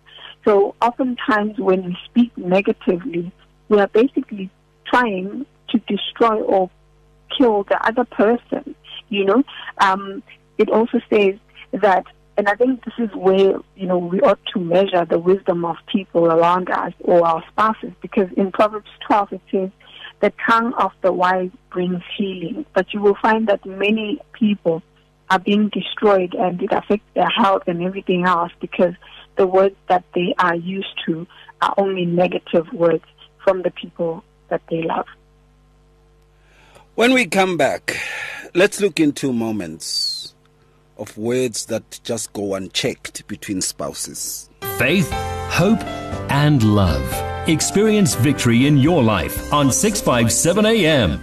So 0.45 0.75
oftentimes 0.83 1.57
when 1.57 1.85
we 1.85 1.97
speak 2.07 2.37
negatively, 2.37 3.31
we 3.69 3.79
are 3.79 3.87
basically 3.87 4.51
trying 4.85 5.47
to 5.69 5.79
destroy 5.87 6.41
or 6.41 6.71
kill 7.39 7.63
the 7.63 7.81
other 7.87 8.03
person. 8.05 8.75
You 9.11 9.27
know, 9.27 9.45
um, 9.79 10.25
it 10.59 10.69
also 10.69 10.99
says 11.09 11.37
that 11.73 12.07
and 12.37 12.49
I 12.49 12.55
think 12.55 12.83
this 12.85 12.95
is 12.99 13.15
where, 13.15 13.59
you 13.77 13.87
know, 13.87 13.99
we 13.99 14.19
ought 14.23 14.41
to 14.55 14.61
measure 14.61 15.05
the 15.05 15.19
wisdom 15.19 15.65
of 15.65 15.77
people 15.87 16.27
around 16.27 16.71
us 16.71 16.95
or 17.01 17.25
our 17.27 17.45
spouses 17.49 17.93
because 18.01 18.29
in 18.37 18.51
Proverbs 18.51 18.89
12 19.07 19.33
it 19.35 19.41
says, 19.53 19.71
the 20.21 20.33
tongue 20.49 20.73
of 20.75 20.93
the 21.03 21.13
wise 21.13 21.51
brings 21.71 22.03
healing. 22.17 22.67
But 22.75 22.93
you 22.93 23.01
will 23.01 23.17
find 23.17 23.49
that 23.49 23.65
many 23.65 24.21
people 24.33 24.83
are 25.31 25.39
being 25.39 25.69
destroyed 25.69 26.35
and 26.35 26.63
it 26.63 26.73
affects 26.73 27.07
their 27.15 27.29
health 27.29 27.63
and 27.67 27.83
everything 27.83 28.25
else 28.25 28.53
because 28.61 28.95
the 29.37 29.47
words 29.47 29.77
that 29.89 30.05
they 30.15 30.35
are 30.39 30.57
used 30.57 31.01
to 31.07 31.27
are 31.63 31.75
only 31.79 32.05
negative 32.05 32.71
words 32.73 33.05
from 33.45 33.63
the 33.63 33.71
people 33.71 34.25
that 34.49 34.63
they 34.69 34.83
love. 34.83 35.07
When 36.95 37.15
we 37.15 37.27
come 37.27 37.57
back, 37.57 37.97
let's 38.55 38.81
look 38.81 39.01
into 39.01 39.33
moments 39.33 40.35
of 40.99 41.17
words 41.17 41.67
that 41.67 42.01
just 42.05 42.33
go 42.33 42.55
unchecked 42.55 43.27
between 43.27 43.63
spouses. 43.63 44.51
Faith, 44.77 45.11
hope, 45.51 45.83
and 46.31 46.63
love. 46.63 47.30
Experience 47.51 48.15
victory 48.15 48.69
in 48.69 48.77
your 48.77 49.03
life 49.03 49.53
on 49.53 49.73
657 49.73 50.65
AM. 50.65 51.21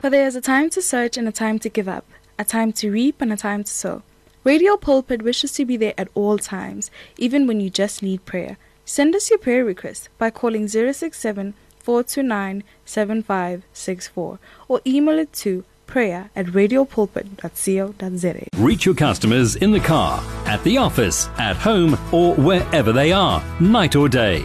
For 0.00 0.10
there 0.10 0.26
is 0.26 0.34
a 0.34 0.40
time 0.40 0.70
to 0.70 0.82
search 0.82 1.16
and 1.16 1.28
a 1.28 1.32
time 1.32 1.60
to 1.60 1.68
give 1.68 1.86
up, 1.86 2.04
a 2.36 2.44
time 2.44 2.72
to 2.72 2.90
reap 2.90 3.22
and 3.22 3.32
a 3.32 3.36
time 3.36 3.62
to 3.62 3.70
sow. 3.70 4.02
Radio 4.42 4.76
Pulpit 4.76 5.22
wishes 5.22 5.52
to 5.52 5.64
be 5.64 5.76
there 5.76 5.94
at 5.96 6.08
all 6.14 6.36
times, 6.36 6.90
even 7.16 7.46
when 7.46 7.60
you 7.60 7.70
just 7.70 8.02
need 8.02 8.24
prayer. 8.24 8.56
Send 8.84 9.14
us 9.14 9.30
your 9.30 9.38
prayer 9.38 9.64
request 9.64 10.08
by 10.18 10.30
calling 10.30 10.66
067 10.66 11.54
429 11.78 12.64
7564 12.84 14.38
or 14.66 14.80
email 14.84 15.20
it 15.20 15.32
to 15.32 15.64
prayer 15.86 16.30
at 16.34 16.46
radiopulpit.co.za. 16.46 18.46
Reach 18.56 18.84
your 18.84 18.96
customers 18.96 19.54
in 19.54 19.70
the 19.70 19.78
car, 19.78 20.20
at 20.46 20.64
the 20.64 20.78
office, 20.78 21.28
at 21.38 21.54
home, 21.54 21.96
or 22.10 22.34
wherever 22.34 22.92
they 22.92 23.12
are, 23.12 23.40
night 23.60 23.94
or 23.94 24.08
day. 24.08 24.44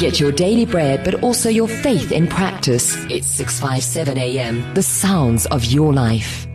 Get 0.00 0.18
your 0.18 0.32
daily 0.32 0.64
bread, 0.64 1.04
but 1.04 1.22
also 1.22 1.50
your 1.50 1.68
faith 1.68 2.10
in 2.10 2.26
practice. 2.26 2.96
It's 3.10 3.26
657 3.26 4.16
AM, 4.16 4.72
the 4.72 4.82
sounds 4.82 5.44
of 5.48 5.62
your 5.66 5.92
life. 5.92 6.46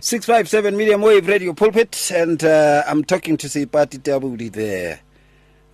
657 0.00 0.74
medium 0.74 1.02
wave 1.02 1.28
radio 1.28 1.52
pulpit, 1.52 2.10
and 2.14 2.42
uh, 2.42 2.82
I'm 2.86 3.04
talking 3.04 3.36
to 3.36 3.46
Seipati 3.46 3.98
Tabudi 3.98 4.50
there. 4.50 5.00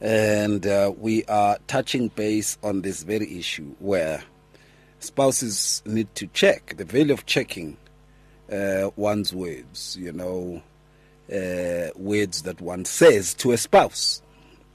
And 0.01 0.67
uh, 0.67 0.93
we 0.99 1.25
are 1.27 1.57
touching 1.69 2.09
base 2.09 2.59
on 2.65 2.83
this 2.83 3.05
very 3.05 3.39
issue 3.39 3.77
where 3.79 4.25
spouses 4.99 5.85
need 5.87 6.13
to 6.17 6.27
check 6.27 6.79
the 6.79 6.85
value 6.85 7.13
of 7.13 7.27
checking 7.27 7.77
uh, 8.51 8.91
one's 8.97 9.33
words, 9.33 9.97
you 9.97 10.11
know, 10.11 10.65
uh, 11.33 11.91
words 11.95 12.43
that 12.43 12.61
one 12.61 12.85
says 12.85 13.35
to 13.35 13.53
a 13.53 13.57
spouse 13.57 14.21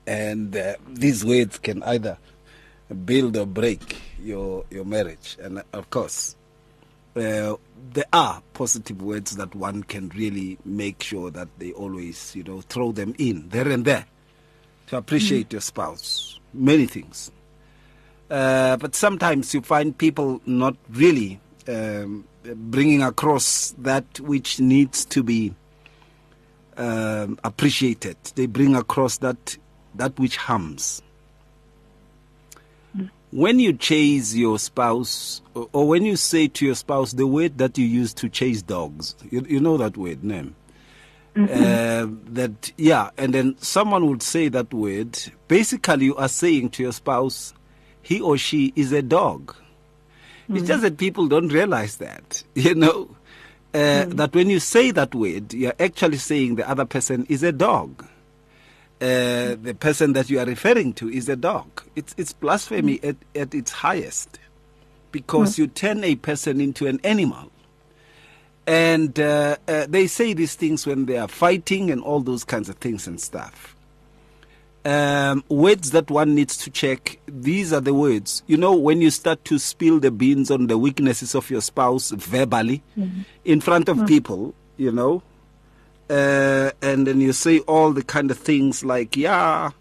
and 0.05 0.55
uh, 0.55 0.75
these 0.87 1.23
words 1.23 1.59
can 1.59 1.83
either 1.83 2.17
build 3.05 3.37
or 3.37 3.45
break 3.45 4.01
your 4.19 4.65
your 4.69 4.85
marriage. 4.85 5.37
And 5.41 5.63
of 5.73 5.89
course 5.89 6.35
uh, 7.15 7.55
there 7.91 8.05
are 8.11 8.41
positive 8.53 9.01
words 9.01 9.35
that 9.35 9.53
one 9.53 9.83
can 9.83 10.09
really 10.09 10.57
make 10.65 11.03
sure 11.03 11.29
that 11.31 11.47
they 11.59 11.71
always 11.73 12.35
you 12.35 12.43
know 12.43 12.61
throw 12.61 12.91
them 12.91 13.13
in 13.17 13.49
there 13.49 13.67
and 13.67 13.85
there 13.85 14.05
to 14.87 14.97
appreciate 14.97 15.49
mm. 15.49 15.53
your 15.53 15.61
spouse. 15.61 16.39
Many 16.53 16.85
things. 16.85 17.31
Uh, 18.29 18.77
but 18.77 18.95
sometimes 18.95 19.53
you 19.53 19.61
find 19.61 19.97
people 19.97 20.41
not 20.45 20.75
really 20.89 21.39
um, 21.67 22.25
bringing 22.43 23.03
across 23.03 23.75
that 23.77 24.19
which 24.19 24.59
needs 24.59 25.05
to 25.05 25.23
be 25.23 25.53
um, 26.77 27.37
appreciated. 27.43 28.17
They 28.35 28.45
bring 28.45 28.75
across 28.75 29.17
that 29.17 29.57
that 29.95 30.17
which 30.19 30.37
harms. 30.37 31.01
When 33.31 33.57
you 33.57 33.73
chase 33.73 34.35
your 34.35 34.59
spouse, 34.59 35.41
or, 35.55 35.67
or, 35.73 35.87
when 35.87 36.05
you 36.05 36.15
say 36.15 36.47
to 36.49 36.65
your 36.67 36.75
spouse 36.75 37.13
the 37.13 37.25
word 37.25 37.57
that 37.57 37.79
you 37.79 37.85
use 37.85 38.13
to 38.15 38.29
chase 38.29 38.61
dogs, 38.61 39.15
you, 39.31 39.43
you 39.49 39.59
know 39.59 39.75
that 39.77 39.97
word, 39.97 40.23
name. 40.23 40.55
Mm-hmm. 41.35 41.51
Uh, 41.51 42.15
that 42.33 42.71
yeah, 42.77 43.09
and 43.17 43.33
then 43.33 43.55
someone 43.57 44.07
would 44.07 44.21
say 44.21 44.49
that 44.49 44.71
word. 44.71 45.17
Basically, 45.47 46.05
you 46.05 46.15
are 46.15 46.27
saying 46.27 46.69
to 46.71 46.83
your 46.83 46.91
spouse, 46.91 47.55
he 48.03 48.21
or 48.21 48.37
she 48.37 48.71
is 48.75 48.91
a 48.91 49.01
dog. 49.01 49.55
Mm-hmm. 50.43 50.57
It's 50.57 50.67
just 50.67 50.83
that 50.83 50.97
people 50.97 51.27
don't 51.27 51.47
realize 51.47 51.97
that, 51.97 52.43
you 52.53 52.75
know, 52.75 53.15
uh, 53.73 53.77
mm-hmm. 53.77 54.11
that 54.11 54.35
when 54.35 54.51
you 54.51 54.59
say 54.59 54.91
that 54.91 55.15
word, 55.15 55.55
you're 55.55 55.73
actually 55.79 56.17
saying 56.17 56.55
the 56.55 56.69
other 56.69 56.85
person 56.85 57.25
is 57.29 57.41
a 57.41 57.51
dog. 57.51 58.05
Uh, 59.03 59.57
the 59.61 59.75
person 59.77 60.13
that 60.13 60.29
you 60.29 60.39
are 60.39 60.45
referring 60.45 60.93
to 60.93 61.09
is 61.09 61.27
a 61.27 61.35
dog. 61.35 61.65
It's, 61.93 62.15
it's 62.17 62.31
blasphemy 62.31 62.99
mm. 62.99 63.09
at, 63.09 63.15
at 63.35 63.53
its 63.53 63.69
highest 63.69 64.39
because 65.11 65.55
mm. 65.55 65.57
you 65.57 65.67
turn 65.67 66.05
a 66.05 66.15
person 66.15 66.61
into 66.61 66.87
an 66.87 67.01
animal. 67.03 67.51
And 68.65 69.19
uh, 69.19 69.57
uh, 69.67 69.87
they 69.89 70.07
say 70.07 70.31
these 70.31 70.55
things 70.55 70.87
when 70.87 71.05
they 71.05 71.17
are 71.17 71.27
fighting 71.27 71.91
and 71.91 72.01
all 72.01 72.21
those 72.21 72.45
kinds 72.45 72.69
of 72.69 72.77
things 72.77 73.05
and 73.05 73.19
stuff. 73.19 73.75
Um, 74.85 75.43
words 75.49 75.91
that 75.91 76.09
one 76.09 76.33
needs 76.33 76.55
to 76.59 76.69
check, 76.69 77.19
these 77.27 77.73
are 77.73 77.81
the 77.81 77.93
words. 77.93 78.41
You 78.47 78.55
know, 78.55 78.73
when 78.73 79.01
you 79.01 79.11
start 79.11 79.43
to 79.45 79.59
spill 79.59 79.99
the 79.99 80.11
beans 80.11 80.49
on 80.49 80.67
the 80.67 80.77
weaknesses 80.77 81.35
of 81.35 81.49
your 81.49 81.61
spouse 81.61 82.11
verbally 82.11 82.81
mm-hmm. 82.97 83.23
in 83.43 83.59
front 83.59 83.89
of 83.89 83.97
mm-hmm. 83.97 84.05
people, 84.05 84.55
you 84.77 84.93
know, 84.93 85.23
uh, 86.13 86.71
and 86.83 87.07
then 87.07 87.19
you 87.19 87.33
say 87.33 87.59
all 87.61 87.91
the 87.91 88.03
kind 88.03 88.29
of 88.29 88.37
things 88.37 88.85
like, 88.85 89.17
yeah, 89.17 89.71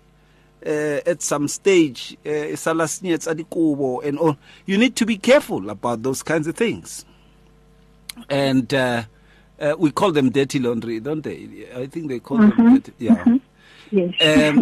uh, 0.65 0.71
at 0.71 1.21
some 1.21 1.47
stage, 1.47 2.17
uh, 2.25 2.31
and 2.31 4.19
all. 4.19 4.39
You 4.65 4.79
need 4.79 4.97
to 4.97 5.05
be 5.05 5.19
careful 5.19 5.69
about 5.69 6.03
those 6.03 6.23
kinds 6.23 6.47
of 6.47 6.57
things. 6.57 7.05
And 8.31 8.73
uh, 8.73 9.03
uh, 9.61 9.75
we 9.79 9.91
call 9.91 10.13
them 10.13 10.31
dirty 10.31 10.59
laundry, 10.59 11.01
don't 11.01 11.23
they? 11.23 11.67
I 11.75 11.87
think 11.87 12.09
they 12.09 12.19
call 12.21 12.39
mm-hmm. 12.39 12.63
them 12.63 12.75
dirty, 12.77 12.93
yeah. 12.99 13.25
Mm-hmm. 13.25 13.37
Yes. 13.91 14.55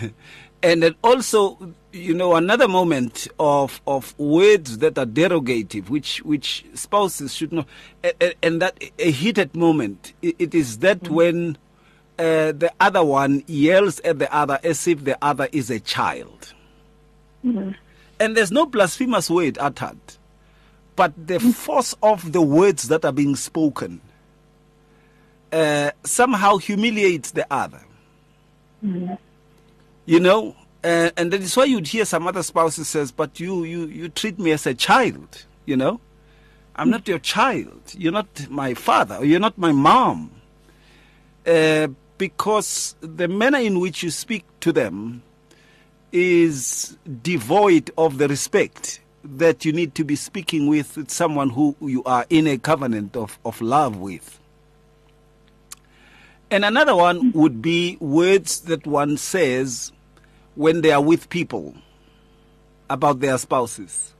Um, 0.00 0.14
and 0.62 0.82
then 0.82 0.94
also 1.02 1.74
you 1.92 2.14
know 2.14 2.34
another 2.34 2.68
moment 2.68 3.28
of 3.38 3.80
of 3.86 4.18
words 4.18 4.78
that 4.78 4.98
are 4.98 5.06
derogative 5.06 5.88
which 5.88 6.22
which 6.22 6.64
spouses 6.74 7.34
should 7.34 7.52
know 7.52 7.64
and, 8.20 8.34
and 8.42 8.62
that 8.62 8.78
a 8.98 9.10
heated 9.10 9.54
moment 9.54 10.12
it 10.22 10.54
is 10.54 10.78
that 10.78 11.00
mm-hmm. 11.00 11.14
when 11.14 11.58
uh, 12.18 12.50
the 12.52 12.72
other 12.80 13.04
one 13.04 13.44
yells 13.46 14.00
at 14.00 14.18
the 14.18 14.32
other 14.34 14.58
as 14.64 14.86
if 14.88 15.04
the 15.04 15.16
other 15.22 15.48
is 15.52 15.70
a 15.70 15.80
child 15.80 16.52
mm-hmm. 17.44 17.70
and 18.20 18.36
there's 18.36 18.50
no 18.50 18.66
blasphemous 18.66 19.30
word 19.30 19.56
uttered 19.58 19.98
but 20.96 21.12
the 21.16 21.34
mm-hmm. 21.34 21.50
force 21.50 21.94
of 22.02 22.32
the 22.32 22.42
words 22.42 22.88
that 22.88 23.04
are 23.04 23.12
being 23.12 23.36
spoken 23.36 24.00
uh, 25.52 25.90
somehow 26.04 26.56
humiliates 26.56 27.30
the 27.32 27.46
other. 27.50 27.80
You 30.08 30.20
know, 30.20 30.56
uh, 30.82 31.10
and 31.18 31.30
that 31.34 31.42
is 31.42 31.54
why 31.54 31.64
you'd 31.64 31.86
hear 31.86 32.06
some 32.06 32.26
other 32.26 32.42
spouses 32.42 32.88
says, 32.88 33.12
"But 33.12 33.38
you, 33.38 33.64
you, 33.64 33.84
you 33.84 34.08
treat 34.08 34.38
me 34.38 34.52
as 34.52 34.66
a 34.66 34.72
child." 34.72 35.44
You 35.66 35.76
know, 35.76 36.00
I'm 36.74 36.88
not 36.88 37.06
your 37.06 37.18
child. 37.18 37.82
You're 37.94 38.12
not 38.12 38.48
my 38.48 38.72
father. 38.72 39.22
You're 39.22 39.38
not 39.38 39.58
my 39.58 39.70
mom. 39.70 40.30
Uh, 41.46 41.88
because 42.16 42.96
the 43.02 43.28
manner 43.28 43.58
in 43.58 43.80
which 43.80 44.02
you 44.02 44.10
speak 44.10 44.46
to 44.60 44.72
them 44.72 45.22
is 46.10 46.96
devoid 47.20 47.90
of 47.98 48.16
the 48.16 48.28
respect 48.28 49.02
that 49.22 49.66
you 49.66 49.74
need 49.74 49.94
to 49.96 50.04
be 50.04 50.16
speaking 50.16 50.68
with 50.68 51.10
someone 51.10 51.50
who 51.50 51.76
you 51.82 52.02
are 52.04 52.24
in 52.30 52.46
a 52.46 52.56
covenant 52.56 53.14
of, 53.14 53.38
of 53.44 53.60
love 53.60 53.98
with. 53.98 54.40
And 56.50 56.64
another 56.64 56.96
one 56.96 57.30
would 57.32 57.60
be 57.60 57.98
words 58.00 58.60
that 58.60 58.86
one 58.86 59.18
says 59.18 59.92
when 60.58 60.80
they 60.80 60.90
are 60.90 61.00
with 61.00 61.28
people 61.28 61.72
about 62.90 63.20
their 63.20 63.38
spouses. 63.38 64.12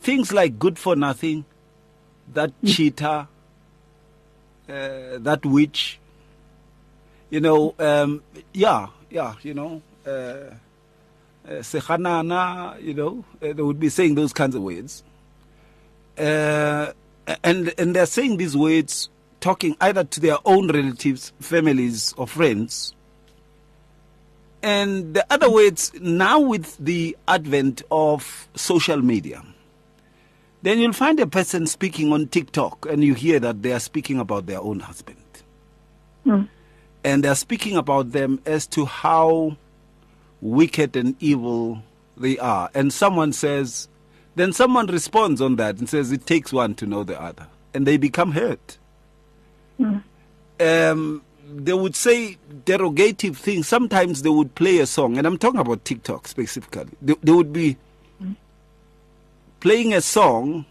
Things 0.00 0.30
like 0.30 0.58
good 0.58 0.78
for 0.78 0.94
nothing, 0.94 1.46
that 2.34 2.52
cheater, 2.62 3.26
uh, 4.68 5.18
that 5.18 5.40
witch. 5.46 5.98
You 7.30 7.40
know, 7.40 7.74
um, 7.78 8.22
yeah, 8.52 8.88
yeah, 9.08 9.34
you 9.40 9.54
know, 9.54 9.80
uh, 10.06 10.50
uh, 11.48 12.74
you 12.78 12.92
know, 12.92 13.24
uh, 13.40 13.52
they 13.54 13.62
would 13.62 13.80
be 13.80 13.88
saying 13.88 14.14
those 14.14 14.34
kinds 14.34 14.54
of 14.54 14.60
words. 14.60 15.02
Uh, 16.18 16.92
and, 17.42 17.72
and 17.78 17.96
they're 17.96 18.04
saying 18.04 18.36
these 18.36 18.54
words 18.54 19.08
talking 19.40 19.74
either 19.80 20.04
to 20.04 20.20
their 20.20 20.36
own 20.44 20.70
relatives, 20.70 21.32
families, 21.40 22.12
or 22.18 22.26
friends. 22.26 22.94
And 24.62 25.14
the 25.14 25.26
other 25.30 25.50
words, 25.50 25.92
now 26.00 26.38
with 26.40 26.76
the 26.78 27.16
advent 27.26 27.82
of 27.90 28.48
social 28.54 28.98
media, 29.02 29.42
then 30.62 30.78
you'll 30.78 30.92
find 30.92 31.18
a 31.18 31.26
person 31.26 31.66
speaking 31.66 32.12
on 32.12 32.28
TikTok 32.28 32.86
and 32.86 33.02
you 33.02 33.14
hear 33.14 33.40
that 33.40 33.62
they 33.62 33.72
are 33.72 33.80
speaking 33.80 34.20
about 34.20 34.46
their 34.46 34.60
own 34.60 34.78
husband. 34.80 35.18
And 37.04 37.24
they're 37.24 37.34
speaking 37.34 37.76
about 37.76 38.12
them 38.12 38.40
as 38.46 38.68
to 38.68 38.84
how 38.84 39.56
wicked 40.40 40.94
and 40.94 41.16
evil 41.20 41.82
they 42.16 42.38
are. 42.38 42.70
And 42.74 42.92
someone 42.92 43.32
says, 43.32 43.88
then 44.36 44.52
someone 44.52 44.86
responds 44.86 45.40
on 45.40 45.56
that 45.56 45.78
and 45.78 45.88
says, 45.88 46.12
it 46.12 46.26
takes 46.26 46.52
one 46.52 46.74
to 46.76 46.86
know 46.86 47.02
the 47.02 47.20
other. 47.20 47.48
And 47.74 47.84
they 47.86 47.96
become 47.96 48.30
hurt. 48.32 48.78
Um, 50.60 51.22
they 51.52 51.72
would 51.72 51.94
say 51.94 52.38
derogative 52.64 53.36
things. 53.36 53.68
Sometimes 53.68 54.22
they 54.22 54.30
would 54.30 54.54
play 54.54 54.78
a 54.78 54.86
song, 54.86 55.18
and 55.18 55.26
I'm 55.26 55.38
talking 55.38 55.60
about 55.60 55.84
TikTok 55.84 56.26
specifically. 56.28 56.88
They, 57.00 57.14
they 57.22 57.32
would 57.32 57.52
be 57.52 57.76
playing 59.60 59.94
a 59.94 60.00
song 60.00 60.64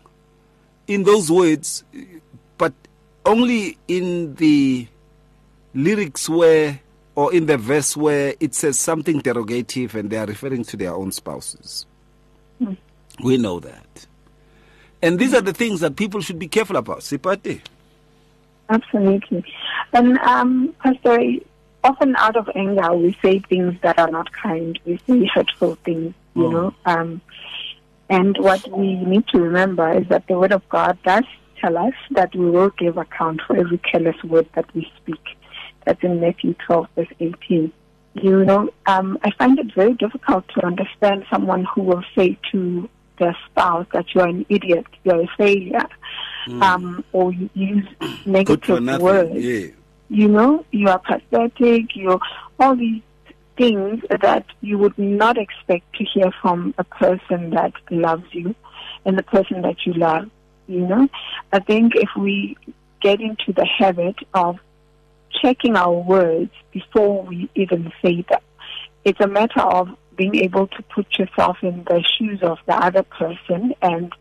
in 0.87 1.03
those 1.03 1.31
words, 1.31 1.83
but 2.57 2.73
only 3.25 3.77
in 3.87 4.35
the 4.35 4.87
lyrics 5.73 6.27
where, 6.27 6.81
or 7.15 7.33
in 7.33 7.45
the 7.45 7.57
verse 7.57 7.95
where 7.95 8.35
it 8.39 8.53
says 8.53 8.77
something 8.77 9.21
derogative 9.21 9.93
and 9.95 10.09
they 10.09 10.17
are 10.17 10.25
referring 10.25 10.63
to 10.65 10.77
their 10.77 10.93
own 10.93 11.11
spouses. 11.11 11.85
Hmm. 12.59 12.73
We 13.23 13.37
know 13.37 13.59
that. 13.61 14.07
And 15.01 15.17
these 15.17 15.33
are 15.33 15.41
the 15.41 15.53
things 15.53 15.79
that 15.79 15.95
people 15.95 16.21
should 16.21 16.39
be 16.39 16.47
careful 16.47 16.75
about. 16.75 16.99
Seipati. 16.99 17.61
Absolutely. 18.71 19.43
And 19.93 20.17
um, 20.19 20.73
Pastor, 20.81 21.19
often 21.83 22.15
out 22.15 22.37
of 22.37 22.49
anger, 22.55 22.93
we 22.93 23.17
say 23.21 23.39
things 23.39 23.75
that 23.83 23.99
are 23.99 24.09
not 24.09 24.31
kind. 24.31 24.79
We 24.85 24.97
say 25.07 25.25
hurtful 25.33 25.75
things, 25.83 26.13
you 26.35 26.43
Mm. 26.43 26.51
know. 26.51 26.73
Um, 26.85 27.21
and 28.09 28.37
what 28.37 28.65
we 28.77 28.95
need 28.95 29.27
to 29.29 29.39
remember 29.41 29.89
is 29.99 30.07
that 30.07 30.25
the 30.27 30.37
Word 30.37 30.51
of 30.53 30.67
God 30.69 30.97
does 31.03 31.23
tell 31.59 31.77
us 31.77 31.93
that 32.11 32.33
we 32.35 32.49
will 32.49 32.69
give 32.71 32.97
account 32.97 33.41
for 33.45 33.55
every 33.57 33.77
careless 33.79 34.21
word 34.23 34.47
that 34.55 34.73
we 34.73 34.89
speak. 34.97 35.21
That's 35.85 36.01
in 36.03 36.19
Matthew 36.21 36.55
12, 36.65 36.87
verse 36.95 37.07
18. 37.19 37.71
You 38.15 38.43
know, 38.45 38.69
um, 38.87 39.17
I 39.23 39.31
find 39.31 39.57
it 39.59 39.73
very 39.75 39.93
difficult 39.93 40.45
to 40.55 40.65
understand 40.65 41.25
someone 41.29 41.65
who 41.73 41.83
will 41.83 42.03
say 42.15 42.37
to 42.51 42.89
their 43.19 43.35
spouse 43.45 43.85
that 43.93 44.05
you're 44.13 44.27
an 44.27 44.45
idiot, 44.49 44.85
you're 45.03 45.21
a 45.21 45.27
failure, 45.37 45.87
um, 46.61 47.03
or 47.11 47.31
you 47.31 47.49
use 47.53 47.87
negative 48.25 49.01
words 49.01 49.31
Yeah. 49.35 49.67
you 50.09 50.27
know, 50.27 50.65
you 50.71 50.87
are 50.89 50.99
pathetic, 50.99 51.95
you're 51.95 52.19
all 52.59 52.75
these 52.75 53.01
things 53.57 54.03
that 54.09 54.45
you 54.61 54.77
would 54.77 54.97
not 54.97 55.37
expect 55.37 55.93
to 55.95 56.03
hear 56.03 56.31
from 56.41 56.73
a 56.77 56.83
person 56.83 57.51
that 57.51 57.73
loves 57.89 58.25
you 58.31 58.55
and 59.05 59.17
the 59.17 59.23
person 59.23 59.61
that 59.61 59.85
you 59.85 59.93
love, 59.93 60.29
you 60.67 60.79
know. 60.81 61.07
I 61.51 61.59
think 61.59 61.93
if 61.95 62.09
we 62.17 62.57
get 63.01 63.19
into 63.21 63.51
the 63.53 63.65
habit 63.65 64.15
of 64.33 64.59
checking 65.41 65.75
our 65.75 65.93
words 65.93 66.51
before 66.71 67.23
we 67.23 67.49
even 67.55 67.91
say 68.01 68.23
them, 68.29 68.41
it's 69.05 69.19
a 69.19 69.27
matter 69.27 69.61
of 69.61 69.89
being 70.15 70.35
able 70.35 70.67
to 70.67 70.83
put 70.83 71.07
yourself 71.17 71.57
in 71.61 71.83
the 71.85 72.03
shoes 72.17 72.39
of 72.43 72.57
the 72.67 72.73
other 72.73 73.03
person 73.03 73.73
and 73.81 74.13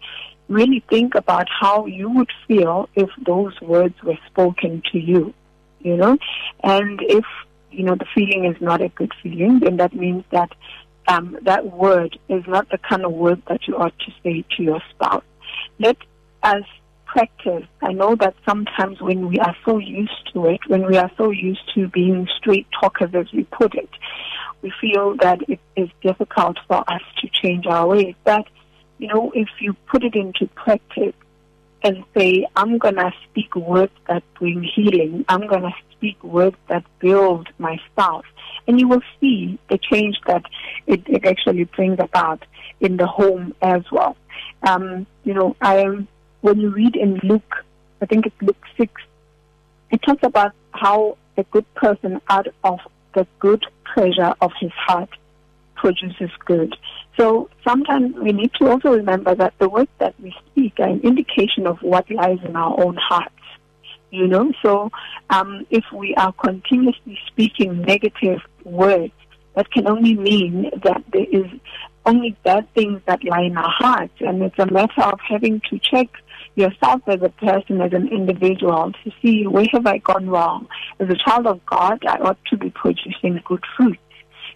really 0.50 0.84
think 0.90 1.14
about 1.14 1.48
how 1.48 1.86
you 1.86 2.10
would 2.10 2.30
feel 2.46 2.88
if 2.94 3.08
those 3.24 3.58
words 3.60 3.94
were 4.02 4.18
spoken 4.26 4.82
to 4.92 4.98
you 4.98 5.32
you 5.80 5.96
know? 5.96 6.18
And 6.62 7.00
if 7.02 7.24
you 7.70 7.84
know 7.84 7.94
the 7.94 8.06
feeling 8.14 8.44
is 8.44 8.60
not 8.60 8.82
a 8.82 8.88
good 8.88 9.12
feeling 9.22 9.60
then 9.60 9.76
that 9.78 9.94
means 9.94 10.24
that 10.30 10.52
um, 11.08 11.38
that 11.42 11.72
word 11.72 12.18
is 12.28 12.44
not 12.46 12.68
the 12.70 12.78
kind 12.78 13.04
of 13.04 13.12
word 13.12 13.42
that 13.48 13.66
you 13.66 13.76
ought 13.76 13.98
to 14.00 14.12
say 14.22 14.44
to 14.56 14.62
your 14.62 14.80
spouse. 14.90 15.24
Let 15.78 15.96
us 16.42 16.64
practice. 17.06 17.64
I 17.82 17.92
know 17.92 18.14
that 18.16 18.34
sometimes 18.48 19.00
when 19.00 19.28
we 19.28 19.38
are 19.38 19.56
so 19.64 19.78
used 19.78 20.32
to 20.32 20.46
it 20.46 20.60
when 20.68 20.86
we 20.86 20.96
are 20.96 21.10
so 21.16 21.30
used 21.30 21.62
to 21.74 21.88
being 21.88 22.28
straight 22.36 22.66
talkers 22.80 23.10
as 23.14 23.32
we 23.32 23.44
put 23.44 23.74
it 23.74 23.90
we 24.62 24.72
feel 24.80 25.16
that 25.20 25.40
it 25.48 25.60
is 25.76 25.88
difficult 26.02 26.58
for 26.68 26.84
us 26.90 27.02
to 27.20 27.28
change 27.28 27.66
our 27.66 27.86
ways. 27.86 28.14
But 28.24 28.46
you 29.00 29.08
know 29.08 29.32
if 29.34 29.48
you 29.60 29.74
put 29.90 30.04
it 30.04 30.14
into 30.14 30.46
practice 30.54 31.14
and 31.82 32.04
say, 32.16 32.46
I'm 32.56 32.78
going 32.78 32.96
to 32.96 33.10
speak 33.24 33.54
words 33.56 33.92
that 34.08 34.22
bring 34.38 34.62
healing. 34.62 35.24
I'm 35.28 35.46
going 35.46 35.62
to 35.62 35.72
speak 35.92 36.22
words 36.22 36.56
that 36.68 36.84
build 36.98 37.48
my 37.58 37.78
spouse. 37.90 38.26
And 38.66 38.78
you 38.78 38.86
will 38.86 39.00
see 39.20 39.58
the 39.68 39.78
change 39.78 40.20
that 40.26 40.44
it, 40.86 41.02
it 41.08 41.24
actually 41.24 41.64
brings 41.64 41.98
about 41.98 42.44
in 42.80 42.96
the 42.96 43.06
home 43.06 43.54
as 43.62 43.82
well. 43.90 44.16
Um, 44.62 45.06
you 45.24 45.34
know, 45.34 45.56
I 45.60 46.06
when 46.42 46.60
you 46.60 46.70
read 46.70 46.96
in 46.96 47.20
Luke, 47.22 47.64
I 48.00 48.06
think 48.06 48.26
it's 48.26 48.42
Luke 48.42 48.64
6, 48.78 48.90
it 49.90 50.02
talks 50.02 50.22
about 50.22 50.52
how 50.72 51.18
a 51.36 51.42
good 51.44 51.66
person 51.74 52.20
out 52.28 52.48
of 52.64 52.78
the 53.14 53.26
good 53.40 53.64
treasure 53.92 54.34
of 54.40 54.52
his 54.58 54.70
heart 54.72 55.10
produces 55.80 56.30
good. 56.44 56.76
So 57.18 57.48
sometimes 57.66 58.14
we 58.16 58.32
need 58.32 58.52
to 58.60 58.68
also 58.68 58.90
remember 58.90 59.34
that 59.34 59.54
the 59.58 59.68
words 59.68 59.90
that 59.98 60.14
we 60.20 60.34
speak 60.50 60.74
are 60.78 60.88
an 60.88 61.00
indication 61.00 61.66
of 61.66 61.78
what 61.80 62.10
lies 62.10 62.38
in 62.44 62.54
our 62.54 62.78
own 62.84 62.96
hearts. 62.96 63.34
You 64.10 64.26
know, 64.26 64.52
so 64.62 64.90
um, 65.30 65.66
if 65.70 65.84
we 65.94 66.14
are 66.16 66.32
continuously 66.32 67.18
speaking 67.28 67.82
negative 67.82 68.40
words, 68.64 69.12
that 69.54 69.70
can 69.70 69.86
only 69.88 70.14
mean 70.14 70.70
that 70.84 71.02
there 71.12 71.26
is 71.30 71.46
only 72.04 72.36
bad 72.44 72.72
things 72.74 73.00
that 73.06 73.24
lie 73.24 73.42
in 73.42 73.56
our 73.56 73.70
hearts, 73.70 74.14
and 74.20 74.42
it's 74.42 74.58
a 74.58 74.66
matter 74.66 75.02
of 75.02 75.20
having 75.20 75.60
to 75.70 75.78
check 75.78 76.08
yourself 76.56 77.02
as 77.06 77.22
a 77.22 77.28
person, 77.28 77.80
as 77.80 77.92
an 77.92 78.08
individual, 78.08 78.92
to 79.04 79.12
see 79.22 79.46
where 79.46 79.66
have 79.72 79.86
I 79.86 79.98
gone 79.98 80.28
wrong. 80.28 80.66
As 80.98 81.08
a 81.08 81.16
child 81.24 81.46
of 81.46 81.64
God, 81.66 82.04
I 82.04 82.16
ought 82.18 82.38
to 82.50 82.56
be 82.56 82.70
producing 82.70 83.40
good 83.44 83.64
fruit 83.76 83.98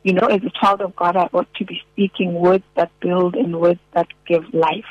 you 0.05 0.13
know, 0.13 0.27
as 0.27 0.45
a 0.45 0.51
child 0.51 0.83
of 0.83 0.95
God, 0.95 1.17
I 1.17 1.29
ought 1.33 1.53
to 1.55 1.65
be 1.65 1.83
speaking 1.93 2.35
words 2.35 2.63
that 2.77 2.91
build 3.01 3.35
and 3.35 3.59
words 3.59 3.81
that 3.93 4.07
give 4.27 4.53
life. 4.53 4.85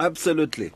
Absolutely. 0.00 0.72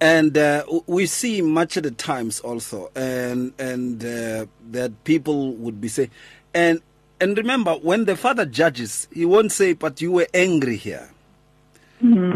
And 0.00 0.36
uh, 0.36 0.64
we 0.86 1.06
see 1.06 1.40
much 1.40 1.76
of 1.76 1.84
the 1.84 1.90
times 1.92 2.40
also, 2.40 2.90
and 2.94 3.52
and 3.58 4.04
uh, 4.04 4.46
that 4.70 5.04
people 5.04 5.54
would 5.54 5.80
be 5.80 5.88
saying, 5.88 6.10
and 6.54 6.80
and 7.20 7.36
remember 7.36 7.72
when 7.74 8.04
the 8.04 8.16
father 8.16 8.44
judges, 8.44 9.08
he 9.12 9.24
won't 9.24 9.50
say, 9.50 9.72
"But 9.72 10.00
you 10.00 10.12
were 10.12 10.28
angry 10.32 10.76
here," 10.76 11.10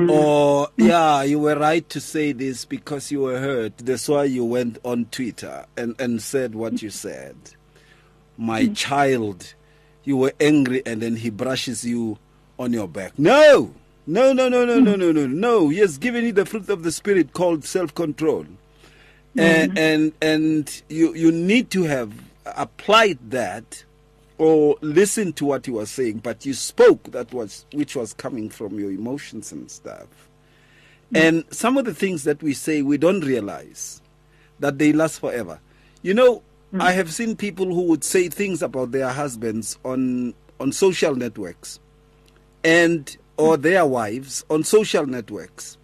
or 0.08 0.70
"Yeah, 0.76 1.22
you 1.22 1.38
were 1.38 1.56
right 1.56 1.88
to 1.90 2.00
say 2.00 2.32
this 2.32 2.64
because 2.64 3.12
you 3.12 3.20
were 3.20 3.38
hurt. 3.38 3.78
That's 3.78 4.08
why 4.08 4.24
you 4.24 4.44
went 4.44 4.78
on 4.84 5.04
Twitter 5.12 5.66
and 5.76 5.94
and 6.00 6.20
said 6.20 6.56
what 6.56 6.82
you 6.82 6.90
said." 6.90 7.36
my 8.42 8.64
hmm. 8.64 8.72
child, 8.74 9.54
you 10.04 10.16
were 10.16 10.32
angry 10.40 10.82
and 10.84 11.00
then 11.00 11.16
he 11.16 11.30
brushes 11.30 11.84
you 11.84 12.18
on 12.58 12.72
your 12.72 12.88
back. 12.88 13.18
No! 13.18 13.74
No, 14.04 14.32
no, 14.32 14.48
no, 14.48 14.64
no, 14.64 14.78
hmm. 14.78 14.84
no, 14.84 14.96
no, 14.96 15.12
no, 15.12 15.26
no. 15.28 15.68
He 15.68 15.78
has 15.78 15.96
given 15.96 16.24
you 16.24 16.32
the 16.32 16.44
fruit 16.44 16.68
of 16.68 16.82
the 16.82 16.90
Spirit 16.90 17.32
called 17.32 17.64
self 17.64 17.94
control. 17.94 18.44
Mm. 19.36 19.40
And, 19.40 19.78
and, 19.78 20.12
and 20.20 20.82
you, 20.88 21.14
you 21.14 21.30
need 21.30 21.70
to 21.70 21.84
have 21.84 22.12
applied 22.44 23.18
that 23.30 23.84
or 24.38 24.76
listened 24.80 25.36
to 25.36 25.44
what 25.44 25.66
he 25.66 25.72
was 25.72 25.88
saying, 25.88 26.18
but 26.18 26.44
you 26.44 26.52
spoke 26.52 27.04
that 27.12 27.32
was, 27.32 27.64
which 27.72 27.94
was 27.94 28.12
coming 28.12 28.50
from 28.50 28.78
your 28.78 28.90
emotions 28.90 29.52
and 29.52 29.70
stuff. 29.70 30.08
Mm. 31.14 31.20
And 31.20 31.44
some 31.50 31.78
of 31.78 31.84
the 31.84 31.94
things 31.94 32.24
that 32.24 32.42
we 32.42 32.54
say, 32.54 32.82
we 32.82 32.98
don't 32.98 33.20
realize 33.20 34.02
that 34.58 34.78
they 34.78 34.92
last 34.92 35.20
forever. 35.20 35.60
You 36.02 36.14
know, 36.14 36.42
Hmm. 36.72 36.80
I 36.80 36.92
have 36.92 37.12
seen 37.12 37.36
people 37.36 37.66
who 37.66 37.82
would 37.82 38.02
say 38.02 38.28
things 38.28 38.62
about 38.62 38.92
their 38.92 39.10
husbands 39.10 39.78
on 39.84 40.34
on 40.58 40.72
social 40.72 41.14
networks 41.14 41.78
and 42.64 43.16
or 43.36 43.56
hmm. 43.56 43.62
their 43.62 43.86
wives 43.86 44.44
on 44.50 44.64
social 44.64 45.06
networks. 45.06 45.76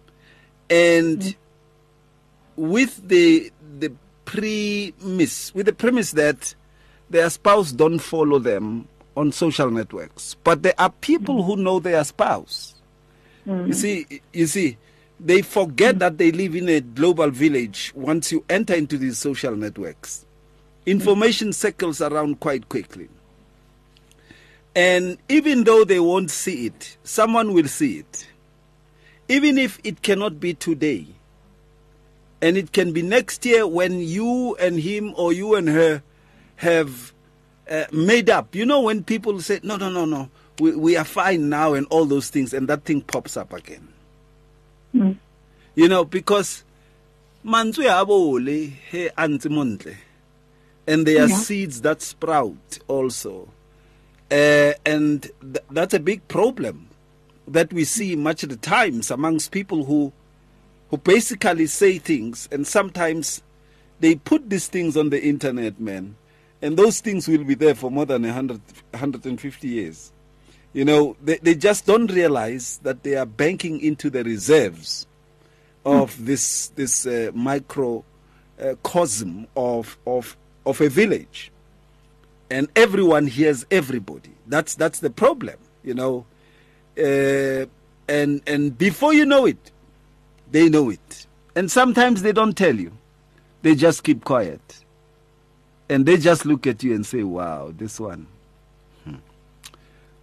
And 0.69 1.23
hmm. 1.23 2.69
with 2.69 3.07
the 3.07 3.51
the 3.79 3.93
premise 4.25 5.53
with 5.53 5.67
the 5.67 5.73
premise 5.73 6.11
that 6.11 6.55
their 7.09 7.29
spouse 7.29 7.71
don't 7.71 7.99
follow 7.99 8.37
them 8.39 8.87
on 9.17 9.31
social 9.31 9.71
networks 9.71 10.35
but 10.43 10.61
there 10.61 10.75
are 10.77 10.91
people 10.91 11.41
who 11.43 11.55
know 11.55 11.79
their 11.79 12.03
spouse. 12.03 12.75
You 13.45 13.73
see 13.73 14.05
you 14.31 14.45
see 14.45 14.77
they 15.19 15.41
forget 15.41 15.97
that 15.99 16.17
they 16.17 16.31
live 16.31 16.55
in 16.55 16.69
a 16.69 16.81
global 16.81 17.29
village 17.31 17.91
once 17.95 18.31
you 18.31 18.45
enter 18.49 18.75
into 18.75 18.97
these 18.97 19.17
social 19.17 19.55
networks 19.55 20.25
information 20.89 21.53
circles 21.53 22.01
around 22.01 22.39
quite 22.39 22.67
quickly. 22.69 23.09
And 24.75 25.17
even 25.27 25.63
though 25.63 25.83
they 25.83 25.99
won't 25.99 26.31
see 26.31 26.67
it 26.67 26.97
someone 27.03 27.53
will 27.53 27.67
see 27.67 27.99
it. 27.99 28.27
Even 29.27 29.57
if 29.57 29.79
it 29.83 30.01
cannot 30.01 30.39
be 30.39 30.53
today 30.53 31.07
and 32.41 32.57
it 32.57 32.71
can 32.71 32.93
be 32.93 33.01
next 33.01 33.45
year 33.45 33.67
when 33.67 33.99
you 33.99 34.55
and 34.55 34.79
him 34.79 35.13
or 35.15 35.33
you 35.33 35.55
and 35.55 35.67
her 35.67 36.01
have 36.57 37.13
uh, 37.69 37.85
made 37.91 38.29
up. 38.29 38.55
You 38.55 38.65
know, 38.65 38.81
when 38.81 39.03
people 39.03 39.39
say, 39.41 39.59
no, 39.63 39.75
no, 39.77 39.89
no, 39.89 40.05
no, 40.05 40.29
we, 40.59 40.75
we 40.75 40.97
are 40.97 41.05
fine 41.05 41.49
now 41.49 41.73
and 41.73 41.85
all 41.89 42.05
those 42.05 42.29
things, 42.29 42.53
and 42.53 42.67
that 42.67 42.83
thing 42.83 43.01
pops 43.01 43.37
up 43.37 43.53
again. 43.53 43.87
You 45.75 45.87
know, 45.87 46.03
because 46.03 46.63
mantswe 47.45 47.85
a 47.87 48.05
bole 48.05 48.45
he 48.45 49.09
montle 49.49 49.93
and 50.89 51.05
there 51.05 51.23
are 51.23 51.29
Yeah. 51.29 51.35
seeds 51.37 51.81
that 51.81 52.01
sprout 52.01 52.79
also. 52.87 53.47
Uh, 54.31 54.73
and 54.85 55.21
th- 55.41 55.65
that's 55.71 55.93
a 55.93 55.99
big 55.99 56.27
problem 56.27 56.87
that 57.47 57.71
we 57.73 57.83
see 57.83 58.15
much 58.15 58.43
of 58.43 58.49
the 58.49 58.55
times 58.57 59.09
amongst 59.11 59.51
people 59.51 59.85
who 59.85 60.11
who 60.89 60.97
basically 60.97 61.67
say 61.67 61.99
things 61.99 62.47
and 62.51 62.65
sometimes 62.65 63.41
they 63.99 64.15
put 64.15 64.49
these 64.49 64.67
things 64.67 64.97
on 64.97 65.09
the 65.09 65.23
internet 65.23 65.79
man 65.79 66.15
and 66.61 66.77
those 66.77 66.99
things 67.01 67.27
will 67.27 67.43
be 67.43 67.55
there 67.55 67.75
for 67.75 67.89
more 67.91 68.05
than 68.05 68.21
100 68.23 68.59
150 68.91 69.67
years 69.67 70.11
you 70.73 70.85
know 70.85 71.15
they, 71.23 71.37
they 71.37 71.55
just 71.55 71.85
don't 71.87 72.11
realize 72.11 72.79
that 72.83 73.01
they 73.03 73.15
are 73.15 73.25
banking 73.25 73.79
into 73.81 74.09
the 74.09 74.23
reserves 74.23 75.07
of 75.85 76.23
this 76.25 76.69
this 76.75 77.05
uh, 77.07 77.31
micro 77.33 78.03
uh, 78.61 78.75
of 79.55 79.97
of 80.05 80.37
of 80.69 80.81
a 80.81 80.89
village 80.89 81.51
and 82.49 82.67
everyone 82.75 83.27
hears 83.27 83.65
everybody. 83.71 84.31
That's 84.47 84.75
that's 84.75 84.99
the 84.99 85.09
problem 85.09 85.57
you 85.83 85.93
know. 85.93 86.25
Uh, 86.97 87.65
and 88.07 88.41
and 88.47 88.77
before 88.77 89.13
you 89.13 89.25
know 89.25 89.45
it 89.45 89.71
they 90.51 90.69
know 90.69 90.89
it. 90.89 91.27
And 91.55 91.69
sometimes 91.69 92.21
they 92.21 92.31
don't 92.31 92.57
tell 92.57 92.75
you. 92.75 92.91
They 93.61 93.75
just 93.75 94.03
keep 94.03 94.23
quiet. 94.23 94.83
And 95.89 96.05
they 96.05 96.17
just 96.17 96.45
look 96.45 96.65
at 96.67 96.83
you 96.83 96.93
and 96.93 97.05
say 97.05 97.23
wow 97.23 97.73
this 97.75 97.99
one 97.99 98.27
hmm. 99.03 99.15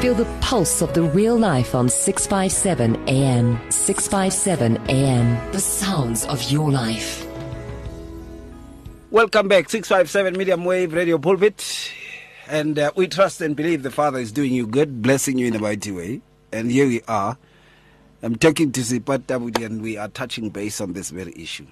Feel 0.00 0.14
the 0.14 0.28
pulse 0.40 0.80
of 0.80 0.94
the 0.94 1.02
real 1.02 1.36
life 1.36 1.74
on 1.74 1.88
657 1.88 3.08
AM. 3.08 3.58
657 3.70 4.76
AM. 4.88 5.52
The 5.52 5.60
sounds 5.60 6.24
of 6.26 6.52
your 6.52 6.70
life. 6.70 7.26
Welcome 9.10 9.48
back, 9.48 9.70
657 9.70 10.38
Medium 10.38 10.64
Wave 10.64 10.92
Radio 10.92 11.18
Pulpit. 11.18 11.90
And 12.48 12.78
uh, 12.78 12.92
we 12.94 13.08
trust 13.08 13.40
and 13.40 13.56
believe 13.56 13.82
the 13.82 13.90
Father 13.90 14.20
is 14.20 14.30
doing 14.30 14.52
you 14.52 14.68
good, 14.68 15.02
blessing 15.02 15.36
you 15.38 15.48
in 15.48 15.56
a 15.56 15.58
mighty 15.58 15.90
way. 15.90 16.20
And 16.52 16.70
here 16.70 16.86
we 16.86 17.00
are. 17.08 17.36
I'm 18.24 18.36
talking 18.36 18.72
to 18.72 18.80
Tabudi, 18.80 19.64
and 19.64 19.82
we 19.82 19.98
are 19.98 20.08
touching 20.08 20.48
base 20.48 20.80
on 20.80 20.94
this 20.94 21.10
very 21.10 21.34
issue. 21.36 21.66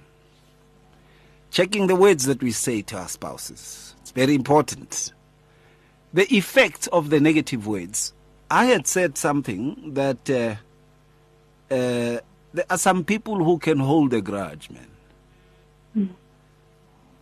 Checking 1.51 1.87
the 1.87 1.97
words 1.97 2.27
that 2.27 2.43
we 2.43 2.53
say 2.53 2.83
to 2.83 2.99
our 2.99 3.09
spouses. 3.09 3.95
It's 4.03 4.11
very 4.11 4.35
important. 4.35 5.12
The 6.12 6.33
effect 6.35 6.88
of 6.93 7.11
the 7.11 7.21
negative 7.21 7.67
words. 7.67 8.12
I 8.51 8.67
had 8.67 8.87
said 8.87 9.17
something 9.17 9.95
that 9.95 10.29
uh, 10.29 10.57
uh, 11.75 12.21
there 12.53 12.67
are 12.69 12.79
some 12.79 13.03
people 13.03 13.43
who 13.43 13.59
can 13.59 13.79
hold 13.79 14.12
a 14.12 14.21
grudge, 14.21 14.69
man 14.71 14.88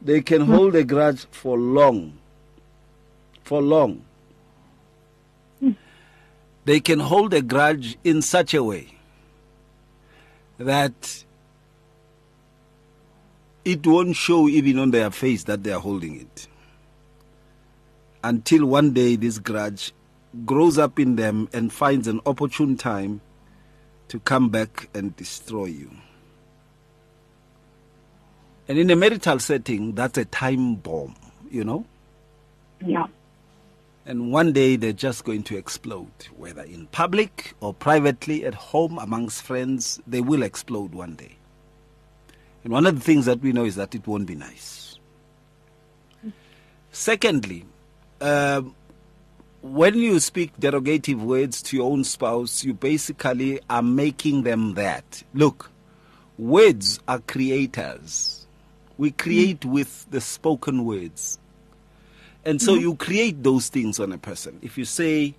they 0.02 0.22
can 0.22 0.42
hold 0.42 0.74
a 0.74 0.84
grudge 0.84 1.26
for 1.30 1.58
long. 1.58 2.18
For 3.44 3.60
long. 3.60 4.04
They 6.64 6.80
can 6.80 7.00
hold 7.00 7.34
a 7.34 7.42
grudge 7.42 7.98
in 8.04 8.22
such 8.22 8.54
a 8.54 8.62
way 8.62 8.99
that 10.60 11.24
it 13.64 13.86
won't 13.86 14.14
show 14.14 14.46
even 14.46 14.78
on 14.78 14.90
their 14.90 15.10
face 15.10 15.44
that 15.44 15.62
they 15.64 15.72
are 15.72 15.80
holding 15.80 16.20
it. 16.20 16.48
Until 18.22 18.66
one 18.66 18.92
day 18.92 19.16
this 19.16 19.38
grudge 19.38 19.92
grows 20.44 20.76
up 20.76 20.98
in 20.98 21.16
them 21.16 21.48
and 21.54 21.72
finds 21.72 22.06
an 22.06 22.20
opportune 22.26 22.76
time 22.76 23.22
to 24.08 24.18
come 24.20 24.50
back 24.50 24.90
and 24.92 25.16
destroy 25.16 25.64
you. 25.64 25.90
And 28.68 28.78
in 28.78 28.90
a 28.90 28.96
marital 28.96 29.38
setting, 29.38 29.94
that's 29.94 30.18
a 30.18 30.26
time 30.26 30.74
bomb, 30.74 31.16
you 31.50 31.64
know? 31.64 31.86
Yeah. 32.84 33.06
And 34.06 34.32
one 34.32 34.52
day 34.52 34.76
they're 34.76 34.92
just 34.92 35.24
going 35.24 35.42
to 35.44 35.56
explode, 35.56 36.28
whether 36.36 36.62
in 36.62 36.86
public 36.86 37.54
or 37.60 37.74
privately, 37.74 38.44
at 38.44 38.54
home, 38.54 38.98
amongst 38.98 39.42
friends, 39.42 40.00
they 40.06 40.20
will 40.20 40.42
explode 40.42 40.92
one 40.92 41.14
day. 41.14 41.36
And 42.64 42.72
one 42.72 42.86
of 42.86 42.94
the 42.94 43.00
things 43.00 43.26
that 43.26 43.40
we 43.40 43.52
know 43.52 43.64
is 43.64 43.76
that 43.76 43.94
it 43.94 44.06
won't 44.06 44.26
be 44.26 44.34
nice. 44.34 44.98
Secondly, 46.92 47.64
um, 48.20 48.74
when 49.62 49.94
you 49.96 50.18
speak 50.20 50.58
derogative 50.58 51.20
words 51.20 51.62
to 51.62 51.76
your 51.76 51.92
own 51.92 52.04
spouse, 52.04 52.64
you 52.64 52.74
basically 52.74 53.60
are 53.68 53.82
making 53.82 54.42
them 54.42 54.74
that. 54.74 55.22
Look, 55.34 55.70
words 56.38 56.98
are 57.06 57.20
creators. 57.20 58.46
We 58.98 59.10
create 59.12 59.64
with 59.64 60.10
the 60.10 60.20
spoken 60.20 60.84
words. 60.84 61.38
And 62.44 62.60
so 62.60 62.74
you 62.74 62.94
create 62.94 63.42
those 63.42 63.68
things 63.68 64.00
on 64.00 64.12
a 64.12 64.18
person. 64.18 64.58
If 64.62 64.78
you 64.78 64.84
say 64.84 65.34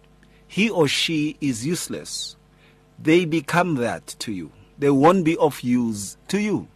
he 0.48 0.70
or 0.70 0.88
she 0.88 1.38
is 1.42 1.66
useless, 1.66 2.36
they 3.00 3.26
become 3.26 3.76
that 3.76 4.08
to 4.20 4.32
you. 4.32 4.52
They 4.78 4.92
won't 4.92 5.26
be 5.26 5.38
of 5.38 5.62
use 5.62 6.18
to 6.28 6.40
you. 6.40 6.68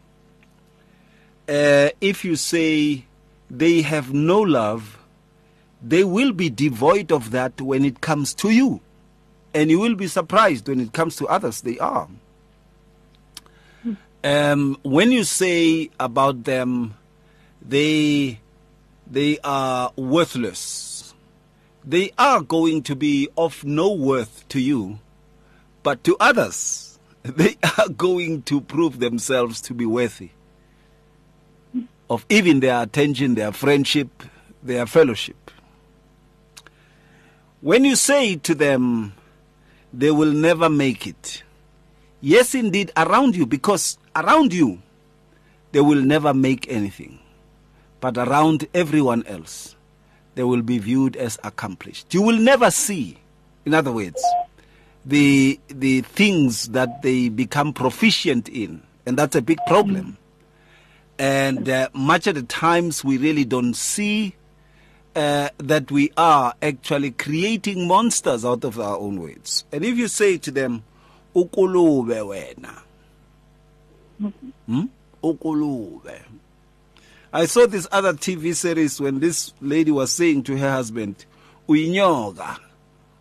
Uh, 1.48 1.90
if 2.02 2.26
you 2.26 2.36
say 2.36 3.06
they 3.50 3.82
have 3.82 4.14
no 4.14 4.42
love, 4.42 5.00
they 5.82 6.04
will 6.04 6.32
be 6.32 6.50
devoid 6.50 7.12
of 7.12 7.32
that 7.32 7.62
when 7.62 7.86
it 7.86 8.02
comes 8.02 8.34
to 8.36 8.50
you. 8.50 8.82
And 9.54 9.70
you 9.70 9.80
will 9.80 9.96
be 9.96 10.08
surprised 10.08 10.68
when 10.68 10.80
it 10.80 10.92
comes 10.92 11.16
to 11.18 11.28
others, 11.28 11.62
they 11.62 11.78
are. 11.78 12.08
Um, 14.24 14.80
when 14.82 15.12
you 15.12 15.24
say 15.24 15.92
about 16.00 16.46
them, 16.46 16.96
they, 17.62 18.40
they 19.08 19.38
are 19.44 19.92
worthless, 19.96 21.14
they 21.84 22.12
are 22.18 22.42
going 22.42 22.84
to 22.84 22.96
be 22.96 23.30
of 23.38 23.64
no 23.64 23.92
worth 23.92 24.48
to 24.50 24.60
you, 24.60 25.00
but 25.84 26.04
to 26.04 26.18
others, 26.20 27.00
they 27.24 27.58
are 27.78 27.90
going 27.90 28.42
to 28.44 28.62
prove 28.62 29.00
themselves 29.00 29.62
to 29.62 29.74
be 29.74 29.86
worthy 29.86 30.30
of 32.10 32.26
even 32.30 32.60
their 32.60 32.82
attention, 32.82 33.36
their 33.36 33.52
friendship, 33.52 34.24
their 34.62 34.86
fellowship. 34.86 35.52
When 37.62 37.84
you 37.84 37.96
say 37.96 38.36
to 38.36 38.54
them, 38.54 39.14
they 39.92 40.12
will 40.12 40.32
never 40.32 40.70
make 40.70 41.08
it. 41.08 41.44
Yes, 42.22 42.54
indeed, 42.54 42.92
around 42.96 43.36
you, 43.36 43.46
because 43.46 43.98
around 44.16 44.54
you, 44.54 44.82
they 45.72 45.82
will 45.82 46.02
never 46.02 46.34
make 46.34 46.70
anything. 46.70 47.20
But 48.00 48.18
around 48.18 48.68
everyone 48.74 49.26
else, 49.28 49.76
they 50.36 50.44
will 50.44 50.62
be 50.62 50.78
viewed 50.78 51.16
as 51.16 51.40
accomplished. 51.44 52.14
You 52.14 52.22
will 52.22 52.38
never 52.38 52.70
see, 52.70 53.18
in 53.66 53.74
other 53.74 53.92
words, 53.92 54.22
the, 55.06 55.60
the 55.68 56.02
things 56.02 56.70
that 56.70 57.02
they 57.02 57.30
become 57.30 57.74
proficient 57.74 58.50
in. 58.50 58.82
And 59.06 59.18
that's 59.18 59.36
a 59.36 59.42
big 59.42 59.60
problem. 59.68 60.18
And 61.18 61.70
uh, 61.70 61.90
much 61.94 62.28
of 62.28 62.36
the 62.36 62.44
times 62.44 63.04
we 63.04 63.18
really 63.18 63.46
don't 63.46 63.74
see 63.76 64.36
uh, 65.16 65.50
that 65.58 65.90
we 65.90 66.12
are 66.18 66.54
actually 66.62 67.12
creating 67.12 67.88
monsters 67.88 68.44
out 68.44 68.66
of 68.66 68.80
our 68.80 68.98
own 68.98 69.22
words. 69.22 69.64
And 69.72 69.86
if 69.86 69.98
you 69.98 70.08
say 70.10 70.38
to 70.40 70.52
them, 70.52 70.84
Ukulube 71.34 72.20
wena. 72.22 72.82
Hmm? 74.66 74.84
Ukulube. 75.24 76.20
I 77.36 77.48
saw 77.48 77.68
this 77.68 77.86
other 77.92 78.14
TV 78.14 78.56
series 78.56 79.02
when 79.02 79.20
this 79.20 79.52
lady 79.60 79.92
was 79.92 80.14
saying 80.14 80.44
to 80.44 80.56
her 80.56 80.72
husband, 80.72 81.26
Uinyoga, 81.68 82.60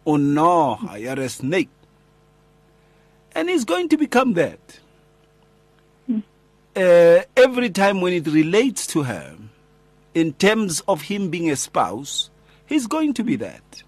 unoha, 0.06 1.00
you're 1.00 1.18
a 1.18 1.28
snake. 1.28 1.68
And 3.34 3.48
he's 3.48 3.64
going 3.64 3.88
to 3.88 3.96
become 3.96 4.34
that 4.34 4.78
uh, 6.76 7.22
every 7.36 7.70
time 7.70 8.00
when 8.00 8.12
it 8.12 8.28
relates 8.28 8.86
to 8.86 9.02
her, 9.02 9.36
in 10.14 10.32
terms 10.34 10.80
of 10.86 11.02
him 11.02 11.28
being 11.28 11.50
a 11.50 11.56
spouse, 11.56 12.30
he's 12.66 12.86
going 12.86 13.14
to 13.14 13.24
be 13.24 13.34
that. 13.34 13.82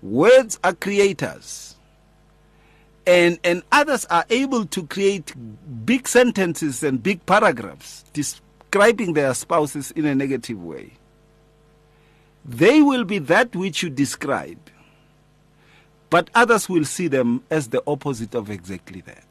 Words 0.00 0.60
are 0.62 0.74
creators. 0.74 1.74
And, 3.04 3.40
and 3.42 3.64
others 3.72 4.04
are 4.04 4.26
able 4.30 4.66
to 4.66 4.86
create 4.86 5.34
big 5.84 6.06
sentences 6.06 6.84
and 6.84 7.02
big 7.02 7.26
paragraphs 7.26 8.04
describing 8.70 9.14
their 9.14 9.32
spouses 9.32 9.90
in 9.92 10.04
a 10.04 10.14
negative 10.14 10.62
way. 10.62 10.92
They 12.44 12.82
will 12.82 13.04
be 13.04 13.18
that 13.18 13.56
which 13.56 13.82
you 13.82 13.88
describe, 13.88 14.58
but 16.10 16.28
others 16.34 16.68
will 16.68 16.84
see 16.84 17.08
them 17.08 17.42
as 17.50 17.68
the 17.68 17.82
opposite 17.86 18.34
of 18.34 18.50
exactly 18.50 19.00
that. 19.02 19.24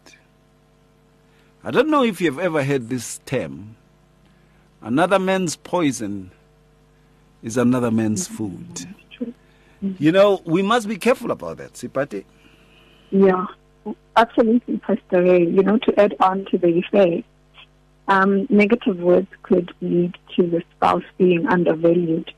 I 1.63 1.69
don't 1.71 1.89
know 1.89 2.03
if 2.03 2.19
you've 2.19 2.39
ever 2.39 2.63
heard 2.63 2.89
this 2.89 3.19
term. 3.25 3.75
Another 4.81 5.19
man's 5.19 5.55
poison 5.55 6.31
is 7.43 7.57
another 7.57 7.91
man's 7.91 8.27
mm-hmm. 8.27 8.37
food. 8.37 8.95
Mm-hmm. 9.83 9.91
You 9.99 10.11
know, 10.11 10.41
we 10.45 10.63
must 10.63 10.87
be 10.87 10.97
careful 10.97 11.29
about 11.29 11.57
that, 11.57 11.73
Seipati. 11.73 12.23
Yeah, 13.11 13.45
absolutely, 14.15 14.77
Pastor 14.77 15.21
Ray. 15.21 15.45
You 15.45 15.61
know, 15.61 15.77
to 15.77 15.99
add 15.99 16.15
on 16.19 16.45
to 16.45 16.57
the 16.57 16.69
effect, 16.69 17.27
um, 18.07 18.47
negative 18.49 18.97
words 18.97 19.27
could 19.43 19.73
lead 19.81 20.17
to 20.35 20.47
the 20.47 20.61
spouse 20.75 21.03
being 21.17 21.47
undervalued. 21.47 22.31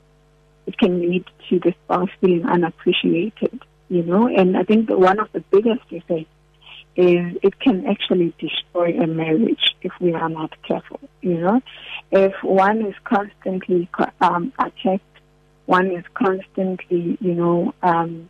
It 0.65 0.77
can 0.77 0.99
lead 1.01 1.25
to 1.49 1.59
the 1.59 1.73
spouse 1.83 2.09
being 2.21 2.45
unappreciated, 2.45 3.61
you 3.89 4.03
know, 4.03 4.27
and 4.27 4.57
I 4.57 4.63
think 4.63 4.87
that 4.87 4.99
one 4.99 5.19
of 5.19 5.31
the 5.31 5.41
biggest 5.51 5.83
effects 5.91 6.29
is 6.95 7.37
it 7.43 7.59
can 7.59 7.85
actually 7.87 8.33
destroy 8.39 8.93
a 8.99 9.07
marriage 9.07 9.75
if 9.81 9.91
we 9.99 10.13
are 10.13 10.29
not 10.29 10.51
careful. 10.63 10.99
You 11.21 11.39
know, 11.39 11.61
if 12.11 12.33
one 12.43 12.85
is 12.85 12.95
constantly 13.03 13.89
um, 14.19 14.53
attacked, 14.59 15.03
one 15.65 15.91
is 15.91 16.03
constantly, 16.13 17.17
you 17.21 17.35
know, 17.35 17.73
um, 17.81 18.29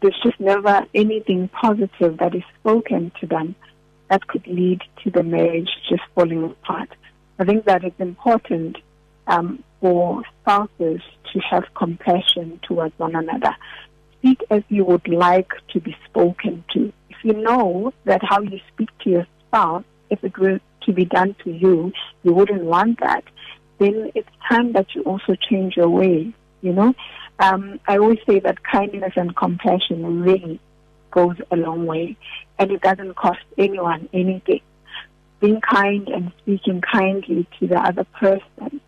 there's 0.00 0.18
just 0.22 0.38
never 0.38 0.86
anything 0.94 1.48
positive 1.48 2.18
that 2.18 2.34
is 2.34 2.42
spoken 2.60 3.10
to 3.20 3.26
them 3.26 3.54
that 4.10 4.26
could 4.26 4.46
lead 4.46 4.82
to 5.02 5.10
the 5.10 5.22
marriage 5.22 5.70
just 5.88 6.02
falling 6.14 6.44
apart. 6.44 6.90
I 7.38 7.44
think 7.44 7.64
that 7.64 7.84
it's 7.84 7.98
important 7.98 8.76
um, 9.26 9.64
for 9.80 10.22
spouses 10.42 11.00
to 11.32 11.38
have 11.38 11.64
compassion 11.74 12.60
towards 12.62 12.98
one 12.98 13.14
another. 13.14 13.56
Speak 14.18 14.42
as 14.50 14.62
you 14.68 14.84
would 14.84 15.08
like 15.08 15.52
to 15.72 15.80
be 15.80 15.96
spoken 16.04 16.64
to 16.74 16.92
If 17.08 17.16
you 17.22 17.32
know 17.34 17.94
that 18.04 18.22
how 18.22 18.42
you 18.42 18.60
speak 18.72 18.90
to 19.04 19.10
your 19.10 19.26
spouse, 19.46 19.84
if 20.10 20.22
it 20.24 20.36
were 20.36 20.60
to 20.82 20.92
be 20.92 21.04
done 21.04 21.34
to 21.44 21.50
you, 21.50 21.92
you 22.22 22.34
wouldn't 22.34 22.64
want 22.64 23.00
that, 23.00 23.24
then 23.78 24.10
it's 24.14 24.28
time 24.48 24.72
that 24.72 24.94
you 24.94 25.02
also 25.02 25.34
change 25.48 25.76
your 25.76 25.88
way, 25.88 26.32
you 26.60 26.72
know. 26.72 26.94
Um, 27.38 27.80
I 27.86 27.96
always 27.96 28.18
say 28.26 28.40
that 28.40 28.62
kindness 28.64 29.14
and 29.16 29.34
compassion 29.34 30.22
really 30.22 30.60
goes 31.10 31.36
a 31.50 31.56
long 31.56 31.86
way, 31.86 32.16
and 32.58 32.70
it 32.70 32.80
doesn't 32.82 33.14
cost 33.16 33.40
anyone 33.58 34.08
anything. 34.12 34.60
Being 35.40 35.60
kind 35.60 36.08
and 36.08 36.32
speaking 36.38 36.80
kindly 36.80 37.46
to 37.58 37.66
the 37.66 37.78
other 37.78 38.04
person 38.04 38.80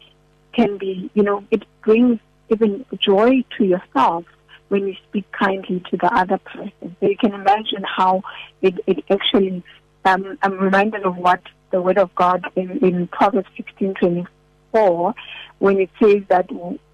can 0.52 0.76
be, 0.76 1.10
you 1.14 1.22
know, 1.22 1.44
it 1.50 1.64
brings 1.82 2.18
even 2.50 2.84
joy 2.98 3.42
to 3.56 3.64
yourself 3.64 4.24
when 4.68 4.86
you 4.86 4.94
speak 5.08 5.30
kindly 5.32 5.82
to 5.90 5.96
the 5.96 6.14
other 6.14 6.38
person. 6.38 6.96
So 7.00 7.08
you 7.08 7.16
can 7.16 7.34
imagine 7.34 7.84
how 7.84 8.22
it, 8.60 8.74
it 8.86 9.04
actually, 9.10 9.62
um, 10.04 10.38
I'm 10.42 10.58
reminded 10.58 11.04
of 11.04 11.16
what 11.16 11.40
the 11.70 11.80
Word 11.80 11.98
of 11.98 12.14
God 12.14 12.44
in, 12.56 12.78
in 12.78 13.06
Proverbs 13.08 13.48
16:24, 13.80 15.14
when 15.58 15.80
it 15.80 15.90
says 16.02 16.22
that 16.28 16.48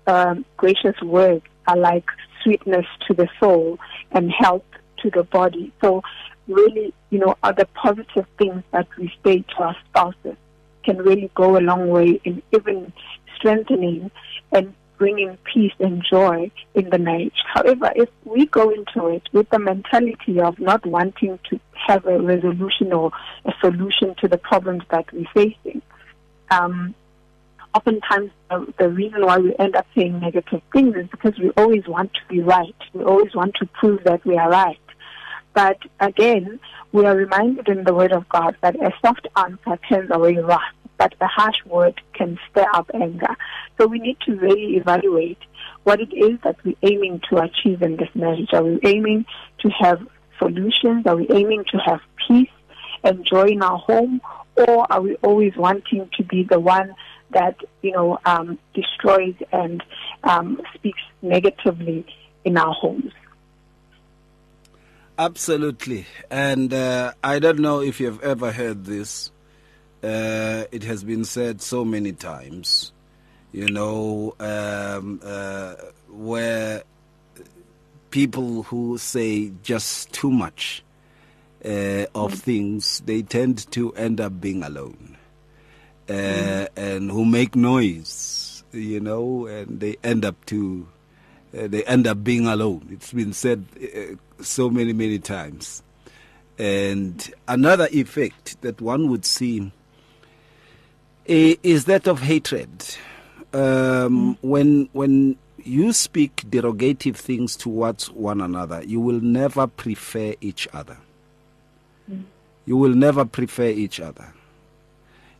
um, 0.06 0.44
gracious 0.56 1.00
words 1.02 1.44
are 1.66 1.76
like 1.76 2.06
sweetness 2.42 2.86
to 3.06 3.14
the 3.14 3.28
soul 3.38 3.78
and 4.12 4.30
health 4.30 4.64
to 5.02 5.10
the 5.10 5.24
body. 5.24 5.72
So 5.80 6.02
really, 6.46 6.92
you 7.10 7.18
know, 7.18 7.36
are 7.42 7.52
the 7.52 7.66
positive 7.74 8.26
things 8.38 8.62
that 8.72 8.88
we 8.96 9.12
say 9.24 9.44
to 9.56 9.62
our 9.62 9.76
spouses 9.88 10.36
can 10.84 10.98
really 10.98 11.30
go 11.34 11.56
a 11.56 11.60
long 11.60 11.88
way 11.88 12.20
in 12.24 12.42
even 12.52 12.92
strengthening 13.36 14.10
and 14.52 14.74
bringing 14.96 15.38
peace 15.44 15.72
and 15.78 16.04
joy 16.08 16.50
in 16.74 16.90
the 16.90 16.98
marriage. 16.98 17.36
However, 17.54 17.92
if 17.94 18.08
we 18.24 18.46
go 18.46 18.70
into 18.70 19.08
it 19.08 19.22
with 19.32 19.48
the 19.50 19.58
mentality 19.58 20.40
of 20.40 20.58
not 20.58 20.84
wanting 20.84 21.38
to 21.50 21.60
have 21.86 22.04
a 22.06 22.18
resolution 22.18 22.92
or 22.92 23.12
a 23.44 23.52
solution 23.60 24.14
to 24.16 24.28
the 24.28 24.38
problems 24.38 24.82
that 24.90 25.06
we're 25.12 25.24
facing, 25.32 25.82
um, 26.50 26.94
oftentimes 27.74 28.30
the, 28.50 28.74
the 28.78 28.88
reason 28.88 29.24
why 29.24 29.38
we 29.38 29.54
end 29.58 29.76
up 29.76 29.86
saying 29.94 30.18
negative 30.18 30.62
things 30.72 30.96
is 30.96 31.06
because 31.08 31.38
we 31.38 31.50
always 31.50 31.86
want 31.86 32.12
to 32.14 32.20
be 32.28 32.40
right. 32.40 32.74
We 32.92 33.04
always 33.04 33.34
want 33.34 33.54
to 33.56 33.66
prove 33.66 34.02
that 34.04 34.24
we 34.24 34.36
are 34.36 34.50
right. 34.50 34.78
But 35.58 35.78
again, 35.98 36.60
we 36.92 37.04
are 37.04 37.16
reminded 37.16 37.66
in 37.66 37.82
the 37.82 37.92
Word 37.92 38.12
of 38.12 38.28
God 38.28 38.56
that 38.60 38.76
a 38.76 38.92
soft 39.02 39.26
answer 39.34 39.76
turns 39.88 40.08
away 40.12 40.36
wrath 40.36 40.60
but 40.98 41.14
a 41.20 41.26
harsh 41.26 41.64
word 41.66 42.00
can 42.12 42.38
stir 42.48 42.66
up 42.74 42.88
anger. 42.94 43.34
So 43.76 43.88
we 43.88 43.98
need 43.98 44.20
to 44.26 44.36
really 44.36 44.76
evaluate 44.76 45.38
what 45.82 46.00
it 46.00 46.12
is 46.14 46.38
that 46.44 46.56
we're 46.64 46.76
aiming 46.82 47.22
to 47.30 47.38
achieve 47.38 47.82
in 47.82 47.96
this 47.96 48.08
marriage. 48.14 48.50
Are 48.52 48.62
we 48.62 48.78
aiming 48.84 49.26
to 49.62 49.68
have 49.70 50.00
solutions? 50.38 51.06
Are 51.06 51.16
we 51.16 51.26
aiming 51.28 51.64
to 51.72 51.78
have 51.78 52.00
peace 52.28 52.50
and 53.02 53.24
joy 53.24 53.46
in 53.46 53.62
our 53.62 53.78
home? 53.78 54.20
Or 54.54 54.86
are 54.92 55.00
we 55.00 55.16
always 55.24 55.56
wanting 55.56 56.08
to 56.18 56.22
be 56.22 56.44
the 56.44 56.60
one 56.60 56.94
that, 57.30 57.56
you 57.82 57.90
know, 57.90 58.20
um, 58.24 58.60
destroys 58.74 59.34
and 59.50 59.82
um, 60.22 60.60
speaks 60.74 61.02
negatively 61.20 62.06
in 62.44 62.56
our 62.56 62.72
homes? 62.72 63.12
Absolutely. 65.18 66.06
And 66.30 66.72
uh, 66.72 67.12
I 67.24 67.40
don't 67.40 67.58
know 67.58 67.80
if 67.80 67.98
you've 67.98 68.22
ever 68.22 68.52
heard 68.52 68.84
this 68.84 69.32
uh, 70.02 70.64
it 70.70 70.84
has 70.84 71.02
been 71.02 71.24
said 71.24 71.60
so 71.60 71.84
many 71.84 72.12
times, 72.12 72.92
you 73.52 73.68
know, 73.68 74.34
um, 74.38 75.20
uh, 75.24 75.74
where 76.08 76.82
people 78.10 78.62
who 78.64 78.96
say 78.98 79.52
just 79.62 80.12
too 80.12 80.30
much 80.30 80.84
uh, 81.64 82.06
of 82.14 82.34
things, 82.34 83.00
they 83.06 83.22
tend 83.22 83.70
to 83.72 83.92
end 83.94 84.20
up 84.20 84.40
being 84.40 84.62
alone. 84.62 85.16
Uh, 86.08 86.66
and 86.76 87.10
who 87.10 87.24
make 87.24 87.54
noise, 87.54 88.64
you 88.72 88.98
know, 88.98 89.46
and 89.46 89.80
they 89.80 89.96
end 90.02 90.24
up 90.24 90.42
to 90.46 90.86
uh, 91.56 91.66
they 91.66 91.84
end 91.84 92.06
up 92.06 92.22
being 92.24 92.46
alone. 92.46 92.88
It's 92.90 93.12
been 93.12 93.32
said 93.32 93.64
uh, 93.80 94.42
so 94.42 94.70
many 94.70 94.92
many 94.92 95.18
times. 95.18 95.82
And 96.58 97.32
another 97.46 97.88
effect 97.92 98.60
that 98.62 98.80
one 98.80 99.08
would 99.10 99.24
see 99.24 99.70
is 101.26 101.84
that 101.84 102.08
of 102.08 102.20
hatred. 102.22 102.96
Um, 103.52 104.36
When 104.40 104.88
when 104.92 105.36
you 105.62 105.92
speak 105.92 106.44
derogative 106.48 107.16
things 107.16 107.56
towards 107.56 108.10
one 108.10 108.40
another, 108.40 108.82
you 108.84 109.00
will 109.00 109.20
never 109.20 109.66
prefer 109.66 110.34
each 110.40 110.66
other. 110.72 110.96
You 112.66 112.76
will 112.76 112.94
never 112.94 113.24
prefer 113.24 113.68
each 113.68 114.00
other 114.00 114.34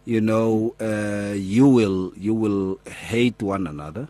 you 0.09 0.23
know 0.23 0.75
uh, 0.81 1.35
you 1.35 1.69
will 1.69 2.15
you 2.17 2.33
will 2.33 2.81
hate 2.87 3.43
one 3.43 3.67
another 3.67 4.09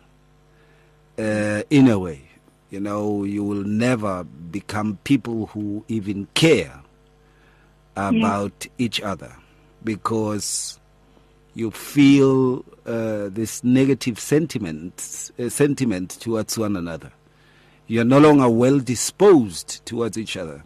uh, 1.18 1.62
in 1.70 1.88
a 1.88 1.98
way. 1.98 2.22
You 2.70 2.80
know 2.80 3.24
you 3.24 3.42
will 3.42 3.64
never 3.64 4.24
become 4.24 4.98
people 5.04 5.46
who 5.46 5.84
even 5.88 6.26
care 6.34 6.82
about 7.96 8.66
each 8.78 9.00
other 9.00 9.34
because 9.82 10.78
you 11.54 11.70
feel 11.70 12.64
uh, 12.86 13.28
this 13.30 13.64
negative 13.64 14.20
sentiment 14.20 15.30
uh, 15.38 15.48
sentiment 15.48 16.10
towards 16.20 16.56
one 16.58 16.76
another. 16.76 17.10
You 17.86 18.02
are 18.02 18.04
no 18.04 18.18
longer 18.18 18.48
well 18.48 18.78
disposed 18.80 19.84
towards 19.86 20.18
each 20.18 20.36
other 20.36 20.62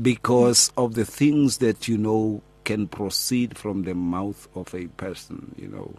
because 0.00 0.72
of 0.76 0.94
the 0.94 1.04
things 1.04 1.58
that 1.58 1.88
you 1.88 1.98
know 1.98 2.42
can 2.64 2.86
proceed 2.86 3.58
from 3.58 3.82
the 3.82 3.94
mouth 3.94 4.46
of 4.54 4.74
a 4.74 4.86
person, 4.86 5.54
you 5.58 5.68
know. 5.68 5.94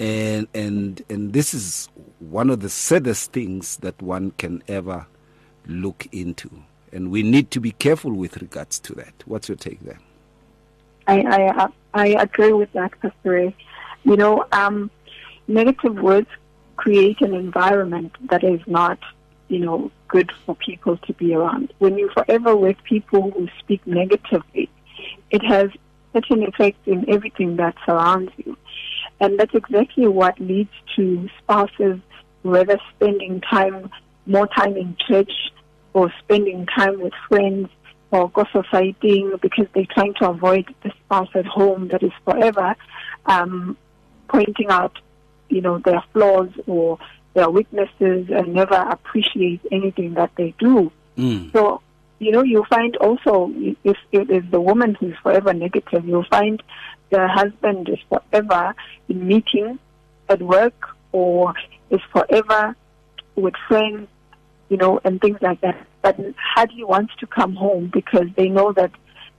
And 0.00 0.48
and 0.54 1.02
and 1.10 1.34
this 1.34 1.52
is 1.52 1.90
one 2.18 2.48
of 2.48 2.60
the 2.60 2.70
saddest 2.70 3.32
things 3.32 3.76
that 3.78 4.00
one 4.00 4.30
can 4.32 4.62
ever 4.66 5.06
look 5.66 6.08
into. 6.10 6.50
And 6.90 7.10
we 7.10 7.22
need 7.22 7.50
to 7.52 7.60
be 7.60 7.72
careful 7.72 8.12
with 8.12 8.38
regards 8.38 8.80
to 8.80 8.94
that. 8.94 9.12
What's 9.26 9.48
your 9.48 9.56
take 9.56 9.80
there? 9.80 10.00
I, 11.06 11.20
I 11.20 11.68
I 11.92 12.06
agree 12.22 12.52
with 12.52 12.72
that, 12.72 12.98
Pastor. 13.00 13.52
You 14.04 14.16
know, 14.16 14.46
um, 14.52 14.90
negative 15.48 15.96
words 15.96 16.28
create 16.76 17.20
an 17.20 17.34
environment 17.34 18.16
that 18.30 18.42
is 18.42 18.60
not, 18.66 18.98
you 19.48 19.58
know, 19.58 19.90
good 20.08 20.32
for 20.46 20.54
people 20.56 20.96
to 20.96 21.12
be 21.12 21.34
around. 21.34 21.74
When 21.78 21.98
you're 21.98 22.12
forever 22.12 22.56
with 22.56 22.82
people 22.84 23.30
who 23.32 23.48
speak 23.58 23.86
negatively, 23.86 24.70
it 25.30 25.44
has 25.44 25.70
such 26.12 26.30
an 26.30 26.42
effect 26.42 26.86
in 26.86 27.08
everything 27.08 27.56
that 27.56 27.74
surrounds 27.86 28.32
you. 28.36 28.56
And 29.20 29.38
that's 29.38 29.54
exactly 29.54 30.08
what 30.08 30.38
leads 30.40 30.72
to 30.96 31.28
spouses 31.38 32.00
rather 32.42 32.78
spending 32.94 33.40
time, 33.40 33.90
more 34.26 34.46
time 34.46 34.76
in 34.76 34.96
church 34.96 35.32
or 35.92 36.12
spending 36.20 36.66
time 36.66 37.00
with 37.00 37.12
friends 37.28 37.68
or 38.10 38.30
gossiping 38.30 39.36
because 39.40 39.66
they're 39.74 39.86
trying 39.86 40.14
to 40.14 40.30
avoid 40.30 40.74
the 40.82 40.90
spouse 41.04 41.28
at 41.34 41.46
home 41.46 41.88
that 41.88 42.02
is 42.02 42.12
forever 42.24 42.74
um, 43.26 43.76
pointing 44.28 44.68
out, 44.68 44.98
you 45.48 45.60
know, 45.60 45.78
their 45.78 46.02
flaws 46.12 46.48
or 46.66 46.98
their 47.34 47.50
weaknesses 47.50 48.28
and 48.30 48.54
never 48.54 48.74
appreciate 48.74 49.60
anything 49.70 50.14
that 50.14 50.30
they 50.36 50.54
do. 50.58 50.90
So, 51.52 51.82
you 52.20 52.30
know, 52.30 52.42
you 52.42 52.64
find 52.68 52.96
also 52.98 53.50
if 53.82 53.96
it 54.12 54.30
is 54.30 54.44
the 54.50 54.60
woman 54.60 54.94
who's 54.94 55.16
forever 55.22 55.52
negative, 55.54 56.04
you'll 56.06 56.26
find 56.30 56.62
the 57.08 57.26
husband 57.26 57.88
is 57.88 57.98
forever 58.08 58.74
in 59.08 59.26
meetings 59.26 59.78
at 60.28 60.40
work 60.40 60.90
or 61.12 61.54
is 61.88 62.00
forever 62.12 62.76
with 63.36 63.54
friends, 63.66 64.06
you 64.68 64.76
know, 64.76 65.00
and 65.02 65.20
things 65.20 65.38
like 65.40 65.62
that. 65.62 65.86
But 66.02 66.18
hardly 66.54 66.84
wants 66.84 67.14
to 67.20 67.26
come 67.26 67.56
home 67.56 67.90
because 67.92 68.26
they 68.36 68.48
know 68.48 68.72
that 68.72 68.92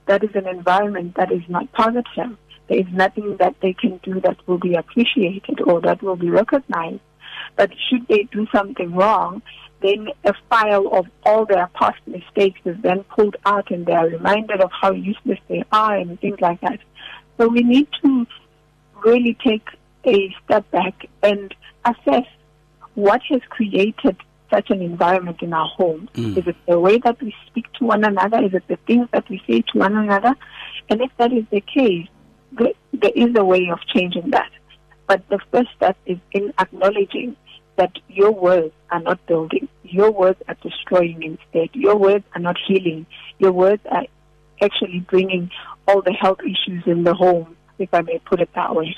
that 0.06 0.24
is 0.24 0.34
an 0.34 0.48
environment 0.48 1.14
that 1.14 1.30
is 1.30 1.42
not 1.48 1.70
positive. 1.72 2.36
There 2.68 2.78
is 2.78 2.86
nothing 2.92 3.36
that 3.36 3.54
they 3.62 3.74
can 3.74 3.98
do 4.02 4.20
that 4.22 4.36
will 4.48 4.58
be 4.58 4.74
appreciated 4.74 5.60
or 5.60 5.80
that 5.82 6.02
will 6.02 6.16
be 6.16 6.30
recognized. 6.30 7.00
But 7.56 7.70
should 7.88 8.08
they 8.08 8.24
do 8.32 8.46
something 8.52 8.92
wrong, 8.92 9.42
then 9.82 10.08
a 10.24 10.32
file 10.48 10.88
of 10.92 11.06
all 11.24 11.44
their 11.44 11.68
past 11.74 12.00
mistakes 12.06 12.60
is 12.64 12.76
then 12.82 13.04
pulled 13.04 13.36
out 13.44 13.70
and 13.70 13.86
they 13.86 13.92
are 13.92 14.08
reminded 14.08 14.60
of 14.60 14.70
how 14.70 14.92
useless 14.92 15.38
they 15.48 15.64
are 15.72 15.96
and 15.96 16.20
things 16.20 16.40
like 16.40 16.60
that. 16.60 16.78
So 17.38 17.48
we 17.48 17.62
need 17.62 17.88
to 18.02 18.26
really 19.04 19.36
take 19.44 19.66
a 20.06 20.34
step 20.44 20.70
back 20.70 21.06
and 21.22 21.54
assess 21.84 22.26
what 22.94 23.20
has 23.30 23.40
created 23.48 24.16
such 24.50 24.70
an 24.70 24.82
environment 24.82 25.40
in 25.40 25.52
our 25.52 25.66
homes. 25.68 26.10
Mm. 26.14 26.36
Is 26.36 26.46
it 26.46 26.56
the 26.68 26.78
way 26.78 26.98
that 26.98 27.20
we 27.22 27.34
speak 27.46 27.72
to 27.74 27.86
one 27.86 28.04
another? 28.04 28.42
Is 28.44 28.52
it 28.52 28.64
the 28.68 28.76
things 28.86 29.08
that 29.12 29.28
we 29.28 29.42
say 29.46 29.62
to 29.72 29.78
one 29.78 29.96
another? 29.96 30.34
And 30.90 31.00
if 31.00 31.10
that 31.16 31.32
is 31.32 31.44
the 31.50 31.62
case, 31.62 32.06
there 32.52 33.12
is 33.14 33.34
a 33.34 33.44
way 33.44 33.70
of 33.72 33.78
changing 33.86 34.30
that. 34.30 34.50
But 35.06 35.26
the 35.30 35.38
first 35.50 35.70
step 35.76 35.96
is 36.06 36.18
in 36.32 36.52
acknowledging 36.58 37.36
that 37.76 37.92
your 38.08 38.30
words 38.30 38.72
are 38.90 39.00
not 39.00 39.24
building. 39.26 39.68
Your 39.84 40.10
words 40.10 40.40
are 40.48 40.56
destroying 40.62 41.22
instead. 41.22 41.70
Your 41.74 41.96
words 41.96 42.24
are 42.34 42.40
not 42.40 42.56
healing. 42.66 43.06
Your 43.38 43.52
words 43.52 43.82
are 43.90 44.04
actually 44.60 45.00
bringing 45.00 45.50
all 45.88 46.02
the 46.02 46.12
health 46.12 46.40
issues 46.40 46.84
in 46.86 47.04
the 47.04 47.14
home, 47.14 47.56
if 47.78 47.92
I 47.92 48.02
may 48.02 48.18
put 48.20 48.40
it 48.40 48.50
that 48.54 48.74
way. 48.74 48.96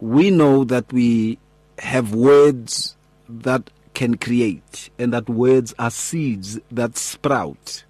we 0.00 0.30
know 0.30 0.64
that 0.64 0.90
we 0.90 1.38
have 1.80 2.14
words 2.14 2.96
that 3.28 3.68
can 3.92 4.16
create 4.16 4.88
and 4.98 5.12
that 5.12 5.28
words 5.28 5.74
are 5.78 5.90
seeds 5.90 6.58
that 6.70 6.96
sprout, 6.96 7.84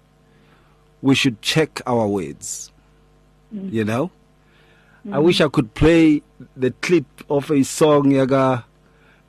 we 1.01 1.15
should 1.15 1.41
check 1.41 1.79
our 1.87 2.09
words. 2.09 2.73
Mm. 3.55 3.71
You 3.71 3.85
know? 3.85 4.11
Mm. 5.07 5.15
I 5.15 5.19
wish 5.19 5.39
I 5.39 5.47
could 5.47 5.73
play 5.75 6.23
the 6.57 6.71
clip 6.71 7.05
of 7.29 7.49
a 7.51 7.63
song 7.63 8.11
yaga 8.11 8.65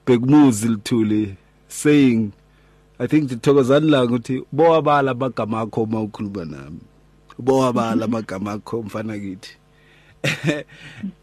Begmuzil 0.08 0.82
Tuli 0.84 1.36
saying 1.68 2.32
I 2.98 3.06
think 3.06 3.30
Thokozani 3.30 3.90
la 3.90 4.06
ukuthi 4.06 4.42
bowabala 4.50 5.10
amagama 5.12 5.60
akho 5.60 5.86
mawukhuluma 5.86 6.50
nami. 6.50 6.80
Bowabala 7.38 8.06
amagama 8.06 8.52
akho 8.52 8.82
mfana 8.82 9.18
kithi. 9.18 10.64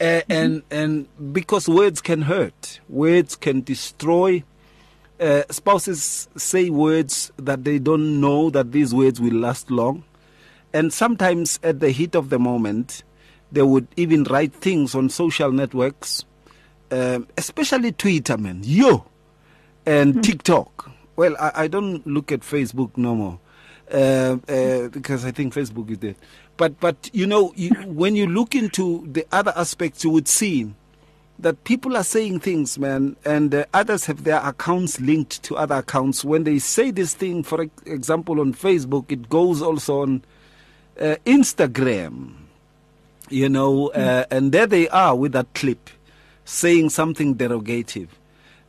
and 0.00 0.62
and 0.70 1.08
because 1.32 1.68
words 1.68 2.00
can 2.00 2.22
hurt, 2.22 2.78
words 2.88 3.34
can 3.34 3.60
destroy. 3.60 4.44
Uh, 5.18 5.42
spouses 5.50 6.28
say 6.36 6.70
words 6.70 7.32
that 7.38 7.64
they 7.64 7.80
don't 7.80 8.20
know 8.20 8.50
that 8.50 8.70
these 8.70 8.94
words 8.94 9.20
will 9.20 9.34
last 9.34 9.68
long, 9.68 10.04
and 10.72 10.92
sometimes 10.92 11.58
at 11.64 11.80
the 11.80 11.90
heat 11.90 12.14
of 12.14 12.30
the 12.30 12.38
moment, 12.38 13.02
they 13.50 13.62
would 13.62 13.88
even 13.96 14.22
write 14.24 14.52
things 14.54 14.94
on 14.94 15.08
social 15.08 15.50
networks, 15.50 16.24
um, 16.90 17.28
especially 17.36 17.92
Twitter, 17.92 18.36
man, 18.36 18.60
yo, 18.62 19.04
and 19.84 20.12
mm-hmm. 20.12 20.20
TikTok. 20.22 20.90
Well, 21.16 21.34
I, 21.40 21.52
I, 21.54 21.68
don't 21.68 22.06
look 22.06 22.30
at 22.30 22.40
Facebook 22.40 22.96
no 22.96 23.14
more 23.14 23.38
uh, 23.90 24.36
uh, 24.48 24.88
because 24.88 25.24
I 25.24 25.30
think 25.30 25.54
Facebook 25.54 25.90
is 25.90 25.98
dead 25.98 26.16
but 26.56 26.78
but 26.80 27.10
you 27.12 27.26
know 27.26 27.52
you, 27.56 27.70
when 27.86 28.16
you 28.16 28.26
look 28.26 28.54
into 28.54 29.06
the 29.10 29.26
other 29.32 29.52
aspects 29.56 30.04
you 30.04 30.10
would 30.10 30.28
see 30.28 30.72
that 31.38 31.64
people 31.64 31.96
are 31.96 32.04
saying 32.04 32.40
things 32.40 32.78
man 32.78 33.16
and 33.24 33.54
uh, 33.54 33.64
others 33.74 34.06
have 34.06 34.24
their 34.24 34.40
accounts 34.40 35.00
linked 35.00 35.42
to 35.42 35.56
other 35.56 35.76
accounts 35.76 36.24
when 36.24 36.44
they 36.44 36.58
say 36.58 36.90
this 36.90 37.14
thing 37.14 37.42
for 37.42 37.66
example 37.84 38.40
on 38.40 38.52
facebook 38.52 39.10
it 39.10 39.28
goes 39.28 39.60
also 39.62 40.02
on 40.02 40.22
uh, 41.00 41.16
instagram 41.26 42.34
you 43.28 43.48
know 43.48 43.88
uh, 43.88 44.24
mm. 44.24 44.26
and 44.30 44.52
there 44.52 44.66
they 44.66 44.88
are 44.88 45.14
with 45.14 45.32
that 45.32 45.52
clip 45.54 45.90
saying 46.46 46.88
something 46.90 47.34
derogative. 47.34 48.08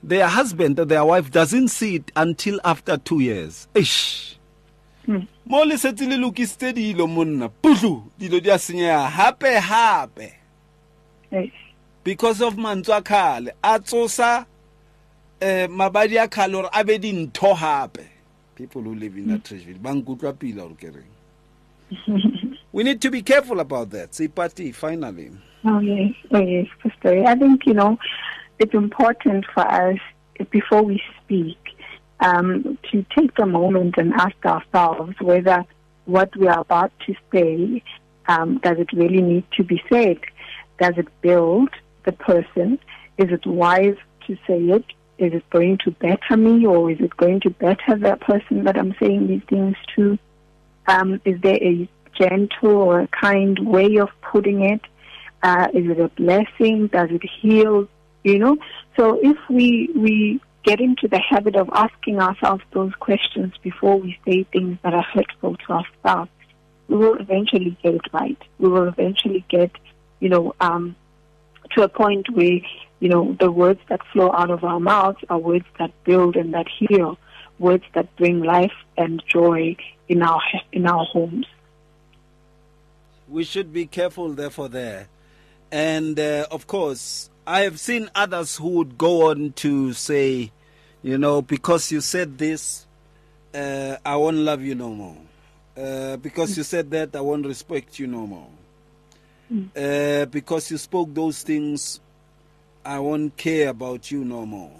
Their 0.03 0.27
husband 0.27 0.79
or 0.79 0.85
their 0.85 1.05
wife 1.05 1.31
doesn't 1.31 1.69
see 1.69 1.95
it 1.95 2.11
until 2.15 2.59
after 2.65 2.97
2 2.97 3.19
years. 3.21 3.67
Ish. 3.73 4.33
Mm. 5.07 5.25
mo 5.45 5.63
le 5.63 5.77
setse 5.77 6.01
le 6.01 6.17
lokisitse 6.17 6.73
dilo 6.73 7.07
monna. 7.07 7.47
Putlu 7.49 8.03
dilo 8.19 8.41
di 8.43 8.49
a 8.49 8.55
senyega 8.57 9.09
gape 9.15 9.61
gape 11.31 11.51
because 12.03 12.41
of 12.41 12.55
mantswe 12.55 12.97
a 12.97 13.01
khale. 13.01 13.51
A 13.63 13.79
tsosa 13.79 14.45
um 15.41 15.77
mabadi 15.77 16.21
a 16.21 16.27
khale 16.27 16.51
gore 16.51 16.69
a 16.73 16.83
be 16.83 16.99
dintho 16.99 17.55
gape 17.57 18.05
people 18.55 18.81
who 18.81 18.95
live 18.95 19.15
in 19.15 19.29
that 19.29 19.45
treasury 19.45 19.75
ba 19.75 19.91
nkutlwa 19.91 20.37
pila 20.37 20.63
gore 20.63 20.75
ke 20.75 21.03
we 22.73 22.83
need 22.83 22.99
to 23.01 23.09
be 23.09 23.21
careful 23.21 23.61
about 23.61 23.89
that. 23.91 24.11
Party 24.35 24.73
finally 24.73 25.31
oh 25.65 25.79
yes 25.79 26.13
oh 26.31 26.39
yes 26.39 26.67
pastor 26.81 27.23
i 27.25 27.35
think 27.35 27.65
you 27.65 27.73
know 27.73 27.97
it's 28.59 28.73
important 28.73 29.45
for 29.53 29.61
us 29.67 29.99
before 30.51 30.83
we 30.83 31.01
speak 31.23 31.57
um, 32.19 32.79
to 32.91 33.05
take 33.15 33.37
a 33.37 33.45
moment 33.45 33.95
and 33.97 34.13
ask 34.13 34.35
ourselves 34.43 35.13
whether 35.19 35.63
what 36.05 36.35
we 36.35 36.47
are 36.47 36.61
about 36.61 36.91
to 37.05 37.13
say 37.31 37.83
um, 38.27 38.59
does 38.59 38.77
it 38.77 38.91
really 38.93 39.21
need 39.21 39.45
to 39.53 39.63
be 39.63 39.81
said? 39.91 40.19
Does 40.79 40.93
it 40.97 41.07
build 41.21 41.69
the 42.03 42.11
person? 42.11 42.79
Is 43.17 43.31
it 43.31 43.45
wise 43.45 43.95
to 44.27 44.35
say 44.47 44.59
it? 44.59 44.85
Is 45.17 45.33
it 45.33 45.49
going 45.49 45.79
to 45.85 45.91
better 45.91 46.37
me 46.37 46.65
or 46.65 46.91
is 46.91 46.99
it 46.99 47.15
going 47.17 47.39
to 47.41 47.49
better 47.49 47.95
the 47.95 48.17
person 48.17 48.65
that 48.65 48.77
I'm 48.77 48.95
saying 48.99 49.27
these 49.27 49.41
things 49.49 49.75
to? 49.95 50.19
Um, 50.87 51.21
is 51.25 51.41
there 51.41 51.55
a 51.61 51.89
gentle 52.13 52.75
or 52.75 53.01
a 53.01 53.07
kind 53.07 53.57
way 53.59 53.97
of 53.97 54.09
putting 54.21 54.61
it? 54.61 54.81
Uh, 55.43 55.67
is 55.73 55.89
it 55.89 55.99
a 55.99 56.09
blessing? 56.09 56.87
Does 56.87 57.09
it 57.11 57.23
heal? 57.41 57.87
You 58.23 58.39
know, 58.39 58.57
so 58.97 59.19
if 59.21 59.37
we 59.49 59.89
we 59.95 60.41
get 60.63 60.81
into 60.81 61.07
the 61.07 61.19
habit 61.19 61.55
of 61.55 61.69
asking 61.71 62.19
ourselves 62.19 62.63
those 62.71 62.93
questions 62.99 63.53
before 63.63 63.97
we 63.97 64.17
say 64.25 64.43
things 64.51 64.77
that 64.83 64.93
are 64.93 65.03
hurtful 65.03 65.55
to 65.55 65.71
ourselves, 65.71 66.31
we 66.89 66.97
will 66.97 67.15
eventually 67.15 67.77
get 67.81 67.95
it 67.95 68.01
right. 68.11 68.37
We 68.59 68.67
will 68.67 68.87
eventually 68.87 69.45
get, 69.47 69.71
you 70.19 70.27
know, 70.27 70.55
um, 70.59 70.95
to 71.75 71.83
a 71.83 71.87
point 71.87 72.29
where, 72.31 72.59
you 72.99 73.09
know, 73.09 73.37
the 73.39 73.51
words 73.51 73.79
that 73.87 74.01
flow 74.11 74.31
out 74.33 74.51
of 74.51 74.63
our 74.63 74.79
mouths 74.79 75.19
are 75.29 75.37
words 75.39 75.65
that 75.79 75.91
build 76.03 76.35
and 76.35 76.53
that 76.53 76.67
heal, 76.67 77.17
words 77.59 77.83
that 77.93 78.13
bring 78.17 78.41
life 78.41 78.73
and 78.97 79.23
joy 79.27 79.75
in 80.09 80.21
our 80.21 80.41
in 80.71 80.85
our 80.85 81.05
homes. 81.05 81.45
We 83.29 83.43
should 83.43 83.73
be 83.73 83.85
careful, 83.85 84.29
therefore, 84.29 84.69
there, 84.69 85.07
and 85.71 86.19
uh, 86.19 86.47
of 86.51 86.67
course, 86.67 87.29
I 87.45 87.61
have 87.61 87.79
seen 87.79 88.09
others 88.13 88.57
who 88.57 88.69
would 88.69 88.97
go 88.97 89.29
on 89.29 89.53
to 89.53 89.93
say, 89.93 90.51
you 91.01 91.17
know, 91.17 91.41
because 91.41 91.91
you 91.91 92.01
said 92.01 92.37
this, 92.37 92.85
uh, 93.53 93.97
I 94.05 94.15
won't 94.15 94.37
love 94.37 94.61
you 94.61 94.75
no 94.75 94.89
more. 94.89 95.17
Uh, 95.77 96.17
because 96.17 96.57
you 96.57 96.63
said 96.63 96.89
that, 96.91 97.15
I 97.15 97.21
won't 97.21 97.45
respect 97.45 97.99
you 97.99 98.07
no 98.07 98.27
more. 98.27 98.47
Uh, 99.75 100.25
because 100.25 100.69
you 100.71 100.77
spoke 100.77 101.13
those 101.13 101.41
things, 101.43 102.01
I 102.83 102.99
won't 102.99 103.37
care 103.37 103.69
about 103.69 104.11
you 104.11 104.25
no 104.25 104.45
more. 104.45 104.71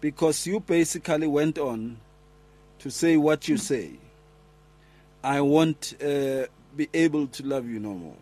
Because 0.00 0.46
you 0.46 0.60
basically 0.60 1.26
went 1.26 1.58
on 1.58 1.96
to 2.80 2.90
say 2.90 3.16
what 3.16 3.48
you 3.48 3.56
say, 3.56 3.92
I 5.24 5.40
won't 5.40 5.94
uh, 6.02 6.46
be 6.76 6.88
able 6.92 7.28
to 7.28 7.42
love 7.46 7.66
you 7.66 7.80
no 7.80 7.94
more. 7.94 8.16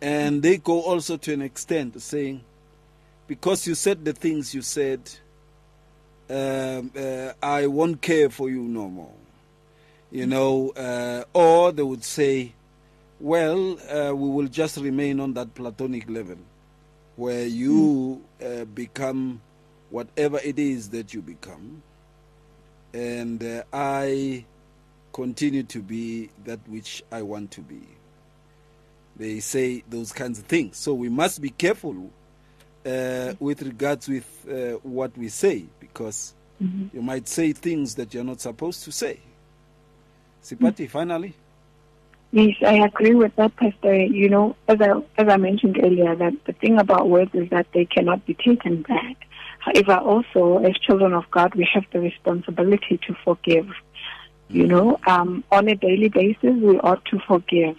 And 0.00 0.42
they 0.42 0.58
go 0.58 0.82
also 0.82 1.16
to 1.16 1.32
an 1.32 1.42
extent 1.42 2.00
saying, 2.00 2.42
because 3.26 3.66
you 3.66 3.74
said 3.74 4.04
the 4.04 4.12
things 4.12 4.54
you 4.54 4.62
said, 4.62 5.00
um, 6.28 6.90
uh, 6.96 7.32
I 7.42 7.66
won't 7.66 8.00
care 8.02 8.30
for 8.30 8.48
you 8.50 8.62
no 8.62 8.88
more. 8.88 9.12
You 10.10 10.26
know, 10.26 10.70
uh, 10.70 11.24
or 11.32 11.72
they 11.72 11.82
would 11.82 12.04
say, 12.04 12.52
well, 13.18 13.78
uh, 13.90 14.14
we 14.14 14.28
will 14.28 14.48
just 14.48 14.76
remain 14.76 15.20
on 15.20 15.34
that 15.34 15.54
platonic 15.54 16.08
level 16.08 16.38
where 17.16 17.46
you 17.46 18.22
uh, 18.44 18.64
become 18.66 19.40
whatever 19.90 20.38
it 20.44 20.58
is 20.58 20.90
that 20.90 21.14
you 21.14 21.22
become, 21.22 21.82
and 22.92 23.42
uh, 23.42 23.62
I 23.72 24.44
continue 25.12 25.62
to 25.64 25.80
be 25.80 26.30
that 26.44 26.60
which 26.68 27.02
I 27.10 27.22
want 27.22 27.50
to 27.52 27.62
be. 27.62 27.95
They 29.16 29.40
say 29.40 29.82
those 29.88 30.12
kinds 30.12 30.38
of 30.38 30.44
things. 30.44 30.76
So 30.76 30.94
we 30.94 31.08
must 31.08 31.40
be 31.40 31.50
careful 31.50 32.10
uh, 32.84 33.34
with 33.40 33.62
regards 33.62 34.08
with 34.08 34.46
uh, 34.48 34.78
what 34.82 35.16
we 35.16 35.28
say 35.28 35.64
because 35.80 36.34
mm-hmm. 36.62 36.94
you 36.94 37.02
might 37.02 37.26
say 37.28 37.52
things 37.52 37.94
that 37.94 38.12
you're 38.12 38.24
not 38.24 38.40
supposed 38.40 38.84
to 38.84 38.92
say. 38.92 39.20
Seipati, 40.42 40.84
mm-hmm. 40.84 40.86
finally. 40.86 41.34
Yes, 42.32 42.56
I 42.64 42.84
agree 42.84 43.14
with 43.14 43.34
that, 43.36 43.56
Pastor. 43.56 43.94
You 43.94 44.28
know, 44.28 44.56
as 44.68 44.80
I 44.80 44.90
as 45.16 45.28
I 45.28 45.36
mentioned 45.36 45.78
earlier, 45.82 46.14
that 46.14 46.32
the 46.44 46.52
thing 46.52 46.78
about 46.78 47.08
words 47.08 47.30
is 47.34 47.48
that 47.50 47.66
they 47.72 47.84
cannot 47.86 48.26
be 48.26 48.34
taken 48.34 48.82
back. 48.82 49.26
However, 49.60 49.94
also 49.96 50.58
as 50.58 50.76
children 50.78 51.12
of 51.14 51.30
God, 51.30 51.54
we 51.54 51.68
have 51.72 51.84
the 51.92 52.00
responsibility 52.00 52.98
to 53.06 53.16
forgive. 53.24 53.68
You 54.48 54.64
mm-hmm. 54.64 54.70
know, 54.70 55.00
um, 55.06 55.44
on 55.50 55.68
a 55.68 55.74
daily 55.76 56.08
basis, 56.08 56.54
we 56.60 56.78
ought 56.80 57.04
to 57.06 57.18
forgive. 57.26 57.76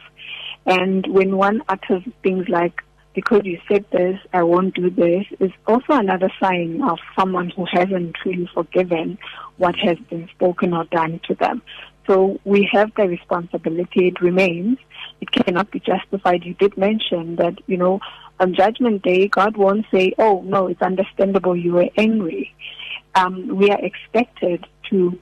And 0.68 1.08
when 1.08 1.38
one 1.38 1.64
utters 1.70 2.04
things 2.22 2.48
like 2.50 2.84
because 3.18 3.42
you 3.46 3.60
said 3.68 3.84
this, 3.92 4.20
I 4.32 4.44
won't 4.44 4.76
do 4.76 4.92
this, 4.92 5.26
is 5.40 5.50
also 5.66 5.94
another 5.94 6.32
sign 6.40 6.84
of 6.84 7.00
someone 7.18 7.50
who 7.50 7.66
hasn't 7.66 8.14
truly 8.14 8.48
forgiven 8.54 9.18
what 9.58 9.76
has 9.78 9.98
been 10.12 10.30
spoken 10.36 10.72
or 10.72 10.84
done 10.86 11.20
to 11.28 11.34
them. 11.34 11.64
So 12.06 12.40
we 12.46 12.70
have 12.72 12.92
the 12.96 13.08
responsibility, 13.08 14.10
it 14.10 14.22
remains. 14.22 14.78
It 15.20 15.32
cannot 15.32 15.72
be 15.72 15.80
justified. 15.80 16.44
You 16.46 16.54
did 16.54 16.78
mention 16.78 17.38
that, 17.38 17.56
you 17.66 17.78
know, 17.78 18.02
on 18.40 18.54
Judgment 18.54 19.02
Day, 19.02 19.28
God 19.28 19.58
won't 19.58 19.88
say, 19.92 20.14
oh, 20.20 20.44
no, 20.46 20.68
it's 20.68 20.84
understandable 20.84 21.56
you 21.56 21.74
were 21.74 21.90
angry. 21.98 22.54
Um, 23.16 23.48
we 23.58 23.72
are 23.72 23.84
expected 23.84 24.68
to 24.92 25.18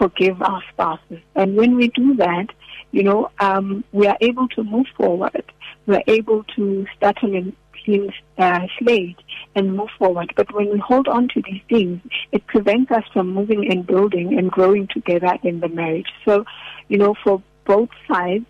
forgive 0.00 0.40
our 0.42 0.62
spouses. 0.72 1.20
And 1.34 1.56
when 1.56 1.76
we 1.76 1.88
do 1.88 2.16
that, 2.16 2.46
you 2.90 3.02
know, 3.04 3.30
um, 3.38 3.84
we 3.92 4.06
are 4.06 4.16
able 4.20 4.48
to 4.48 4.64
move 4.64 4.86
forward 4.96 5.44
we're 5.90 6.02
able 6.06 6.44
to 6.56 6.86
start 6.96 7.18
on 7.22 7.34
a 7.34 7.52
clean 7.84 8.12
uh, 8.38 8.60
slate 8.78 9.16
and 9.54 9.76
move 9.76 9.88
forward. 9.98 10.32
But 10.36 10.54
when 10.54 10.70
we 10.70 10.78
hold 10.78 11.08
on 11.08 11.28
to 11.34 11.42
these 11.42 11.62
things, 11.68 12.00
it 12.32 12.46
prevents 12.46 12.90
us 12.92 13.04
from 13.12 13.32
moving 13.32 13.70
and 13.70 13.86
building 13.86 14.38
and 14.38 14.50
growing 14.50 14.86
together 14.86 15.36
in 15.42 15.60
the 15.60 15.68
marriage. 15.68 16.08
So, 16.24 16.44
you 16.88 16.98
know, 16.98 17.14
for 17.24 17.42
both 17.64 17.88
sides, 18.06 18.44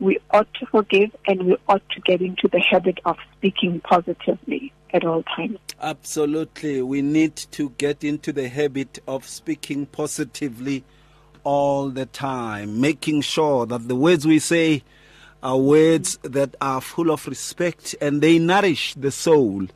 we 0.00 0.18
ought 0.30 0.52
to 0.54 0.66
forgive 0.66 1.10
and 1.26 1.46
we 1.46 1.56
ought 1.68 1.88
to 1.90 2.00
get 2.00 2.20
into 2.20 2.48
the 2.48 2.60
habit 2.60 3.00
of 3.04 3.16
speaking 3.36 3.80
positively 3.80 4.72
at 4.92 5.04
all 5.04 5.22
times. 5.22 5.58
Absolutely. 5.80 6.82
We 6.82 7.02
need 7.02 7.36
to 7.36 7.70
get 7.70 8.04
into 8.04 8.32
the 8.32 8.48
habit 8.48 9.00
of 9.08 9.26
speaking 9.26 9.86
positively 9.86 10.84
all 11.44 11.90
the 11.90 12.06
time, 12.06 12.80
making 12.80 13.20
sure 13.20 13.66
that 13.66 13.86
the 13.88 13.94
words 13.94 14.26
we 14.26 14.38
say 14.38 14.82
are 15.42 15.58
words 15.58 16.18
that 16.22 16.56
are 16.60 16.80
full 16.80 17.10
of 17.10 17.26
respect 17.26 17.94
and 18.00 18.20
they 18.22 18.38
nourish 18.38 18.94
the 18.94 19.10
soul. 19.10 19.66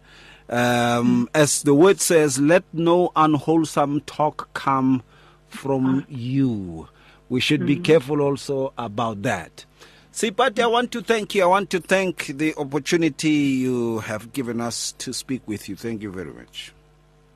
Um, 0.49 1.29
as 1.35 1.63
the 1.63 1.75
word 1.75 2.01
says, 2.01 2.41
let 2.41 2.65
no 2.73 3.13
unwholesome 3.15 4.01
talk 4.01 4.49
come 4.55 5.03
from 5.49 6.07
you. 6.09 6.89
We 7.29 7.41
should 7.41 7.67
be 7.67 7.77
careful 7.77 8.23
also 8.23 8.73
about 8.79 9.23
that. 9.23 9.67
See, 10.11 10.31
Seipati, 10.31 10.61
I 10.61 10.67
want 10.67 10.91
to 10.93 11.03
thank 11.03 11.35
you. 11.35 11.43
I 11.43 11.47
want 11.47 11.69
to 11.71 11.81
thank 11.81 12.27
the 12.27 12.55
opportunity 12.57 13.29
you 13.29 13.99
have 14.01 14.33
given 14.33 14.61
us 14.61 14.93
to 14.93 15.13
speak 15.13 15.43
with 15.47 15.69
you. 15.69 15.77
Thank 15.77 16.03
you 16.03 16.11
very 16.11 16.33
much. 16.33 16.73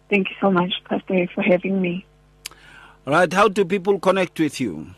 Thank 0.09 0.31
you 0.31 0.37
so 0.41 0.51
much, 0.51 0.73
Pastor, 0.89 1.27
for 1.35 1.43
having 1.43 1.81
me. 1.81 2.07
All 3.05 3.13
right, 3.13 3.33
how 3.33 3.49
do 3.49 3.65
people 3.65 3.99
connect 3.99 4.39
with 4.39 4.61
you? 4.61 4.95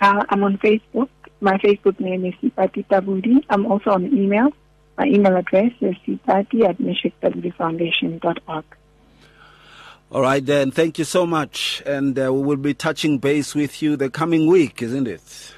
Uh, 0.00 0.24
I'm 0.30 0.42
on 0.42 0.56
Facebook. 0.58 1.08
My 1.40 1.58
Facebook 1.58 2.00
name 2.00 2.24
is 2.24 2.34
Seipati 2.42 2.86
Tabudi. 2.86 3.44
I'm 3.50 3.66
also 3.66 3.90
on 3.90 4.06
email. 4.06 4.48
My 4.96 5.04
email 5.06 5.36
address 5.36 5.72
is 5.82 5.94
seipati 6.06 6.64
at 6.64 6.78
meshektabudi.foundation.org. 6.78 8.64
All 10.10 10.22
right, 10.22 10.44
then. 10.44 10.70
Thank 10.70 10.98
you 10.98 11.04
so 11.04 11.26
much. 11.26 11.82
And 11.84 12.18
uh, 12.18 12.32
we 12.32 12.42
will 12.42 12.56
be 12.56 12.72
touching 12.72 13.18
base 13.18 13.54
with 13.54 13.82
you 13.82 13.96
the 13.96 14.08
coming 14.08 14.46
week, 14.46 14.80
isn't 14.80 15.06
it? 15.06 15.54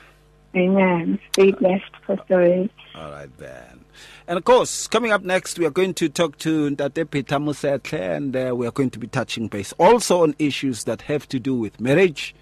Amen. 0.56 1.20
Stay 1.34 1.52
blessed, 1.52 1.92
Pastor. 2.04 2.68
All 2.96 3.10
right, 3.12 3.30
then. 3.38 3.84
And 4.28 4.36
of 4.36 4.44
course, 4.44 4.86
coming 4.86 5.10
up 5.10 5.24
next, 5.24 5.58
we 5.58 5.64
are 5.64 5.70
going 5.70 5.94
to 5.94 6.10
talk 6.10 6.36
to 6.40 6.68
Ntate 6.68 7.10
Peter 7.10 7.36
Musetle, 7.36 7.98
and 7.98 8.36
uh, 8.36 8.54
we 8.54 8.66
are 8.66 8.70
going 8.70 8.90
to 8.90 8.98
be 8.98 9.06
touching 9.06 9.48
base 9.48 9.72
also 9.78 10.22
on 10.22 10.34
issues 10.38 10.84
that 10.84 11.00
have 11.00 11.26
to 11.28 11.40
do 11.40 11.54
with 11.54 11.80
marriage 11.80 12.34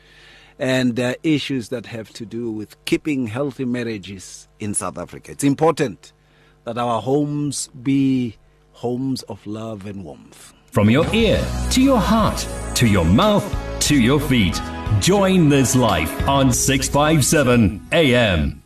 and 0.58 0.98
uh, 0.98 1.14
issues 1.22 1.68
that 1.68 1.86
have 1.86 2.12
to 2.14 2.26
do 2.26 2.50
with 2.50 2.84
keeping 2.86 3.28
healthy 3.28 3.64
marriages 3.64 4.48
in 4.58 4.74
South 4.74 4.98
Africa. 4.98 5.30
It's 5.30 5.44
important 5.44 6.12
that 6.64 6.76
our 6.76 7.00
homes 7.00 7.68
be 7.84 8.36
homes 8.72 9.22
of 9.22 9.46
love 9.46 9.86
and 9.86 10.04
warmth. 10.04 10.54
From 10.72 10.90
your 10.90 11.06
ear 11.14 11.40
to 11.70 11.80
your 11.80 12.00
heart 12.00 12.48
to 12.74 12.88
your 12.88 13.04
mouth 13.04 13.46
to 13.82 13.94
your 13.94 14.18
feet. 14.18 14.60
Join 14.98 15.50
this 15.50 15.76
life 15.76 16.28
on 16.28 16.52
657 16.52 17.86
AM. 17.92 18.65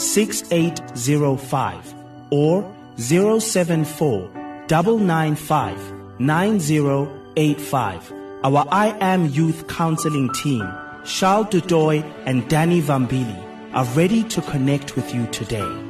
6805 0.00 1.94
or 2.30 2.64
074 2.96 4.30
995 4.68 6.18
9085. 6.18 8.12
Our 8.42 8.66
I 8.70 8.96
Am 9.00 9.26
Youth 9.26 9.68
Counseling 9.68 10.30
team, 10.32 10.66
Charles 11.04 11.48
Dudoy 11.48 12.02
and 12.24 12.48
Danny 12.48 12.80
Vambili, 12.80 13.38
are 13.74 13.84
ready 13.94 14.24
to 14.24 14.40
connect 14.42 14.96
with 14.96 15.14
you 15.14 15.26
today. 15.26 15.86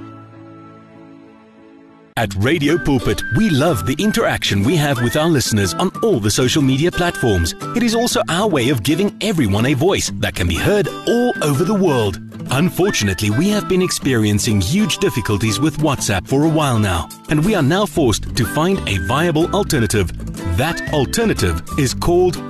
At 2.17 2.35
Radio 2.35 2.77
Pulpit, 2.77 3.23
we 3.37 3.49
love 3.51 3.87
the 3.87 3.95
interaction 3.99 4.63
we 4.63 4.77
have 4.77 5.01
with 5.03 5.17
our 5.17 5.29
listeners 5.29 5.73
on 5.75 5.91
all 6.03 6.21
the 6.21 6.31
social 6.31 6.61
media 6.61 6.91
platforms. 6.91 7.55
It 7.77 7.83
is 7.83 7.95
also 7.95 8.21
our 8.29 8.49
way 8.49 8.69
of 8.69 8.83
giving 8.83 9.17
everyone 9.23 9.65
a 9.67 9.75
voice 9.75 10.11
that 10.17 10.35
can 10.35 10.49
be 10.49 10.57
heard 10.57 10.89
all 10.89 11.33
over 11.43 11.65
the 11.65 11.75
world. 11.75 12.21
Unfortunately, 12.53 13.31
we 13.31 13.49
have 13.49 13.69
been 13.69 13.81
experiencing 13.81 14.61
huge 14.61 14.99
difficulties 14.99 15.61
with 15.61 15.77
WhatsApp 15.79 16.27
for 16.27 16.45
a 16.45 16.49
while 16.49 16.81
now, 16.81 17.09
and 17.29 17.45
we 17.45 17.55
are 17.55 17.63
now 17.63 17.87
forced 17.87 18.35
to 18.35 18.45
find 18.45 18.79
a 18.89 18.99
viable 19.07 19.47
alternative. 19.55 20.11
That 20.57 20.93
alternative 20.93 21.63
is 21.79 21.95
called 21.95 22.50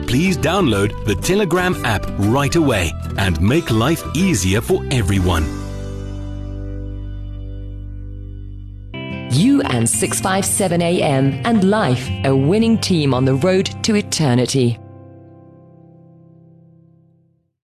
Please 0.11 0.35
download 0.35 1.05
the 1.05 1.15
Telegram 1.15 1.73
app 1.85 2.05
right 2.19 2.53
away 2.57 2.91
and 3.17 3.41
make 3.41 3.71
life 3.71 4.03
easier 4.13 4.59
for 4.59 4.83
everyone. 4.91 5.45
You 9.31 9.61
and 9.61 9.89
657 9.89 10.81
AM 10.81 11.41
and 11.45 11.63
life, 11.69 12.09
a 12.25 12.35
winning 12.35 12.77
team 12.77 13.13
on 13.13 13.23
the 13.23 13.35
road 13.35 13.67
to 13.83 13.95
eternity. 13.95 14.77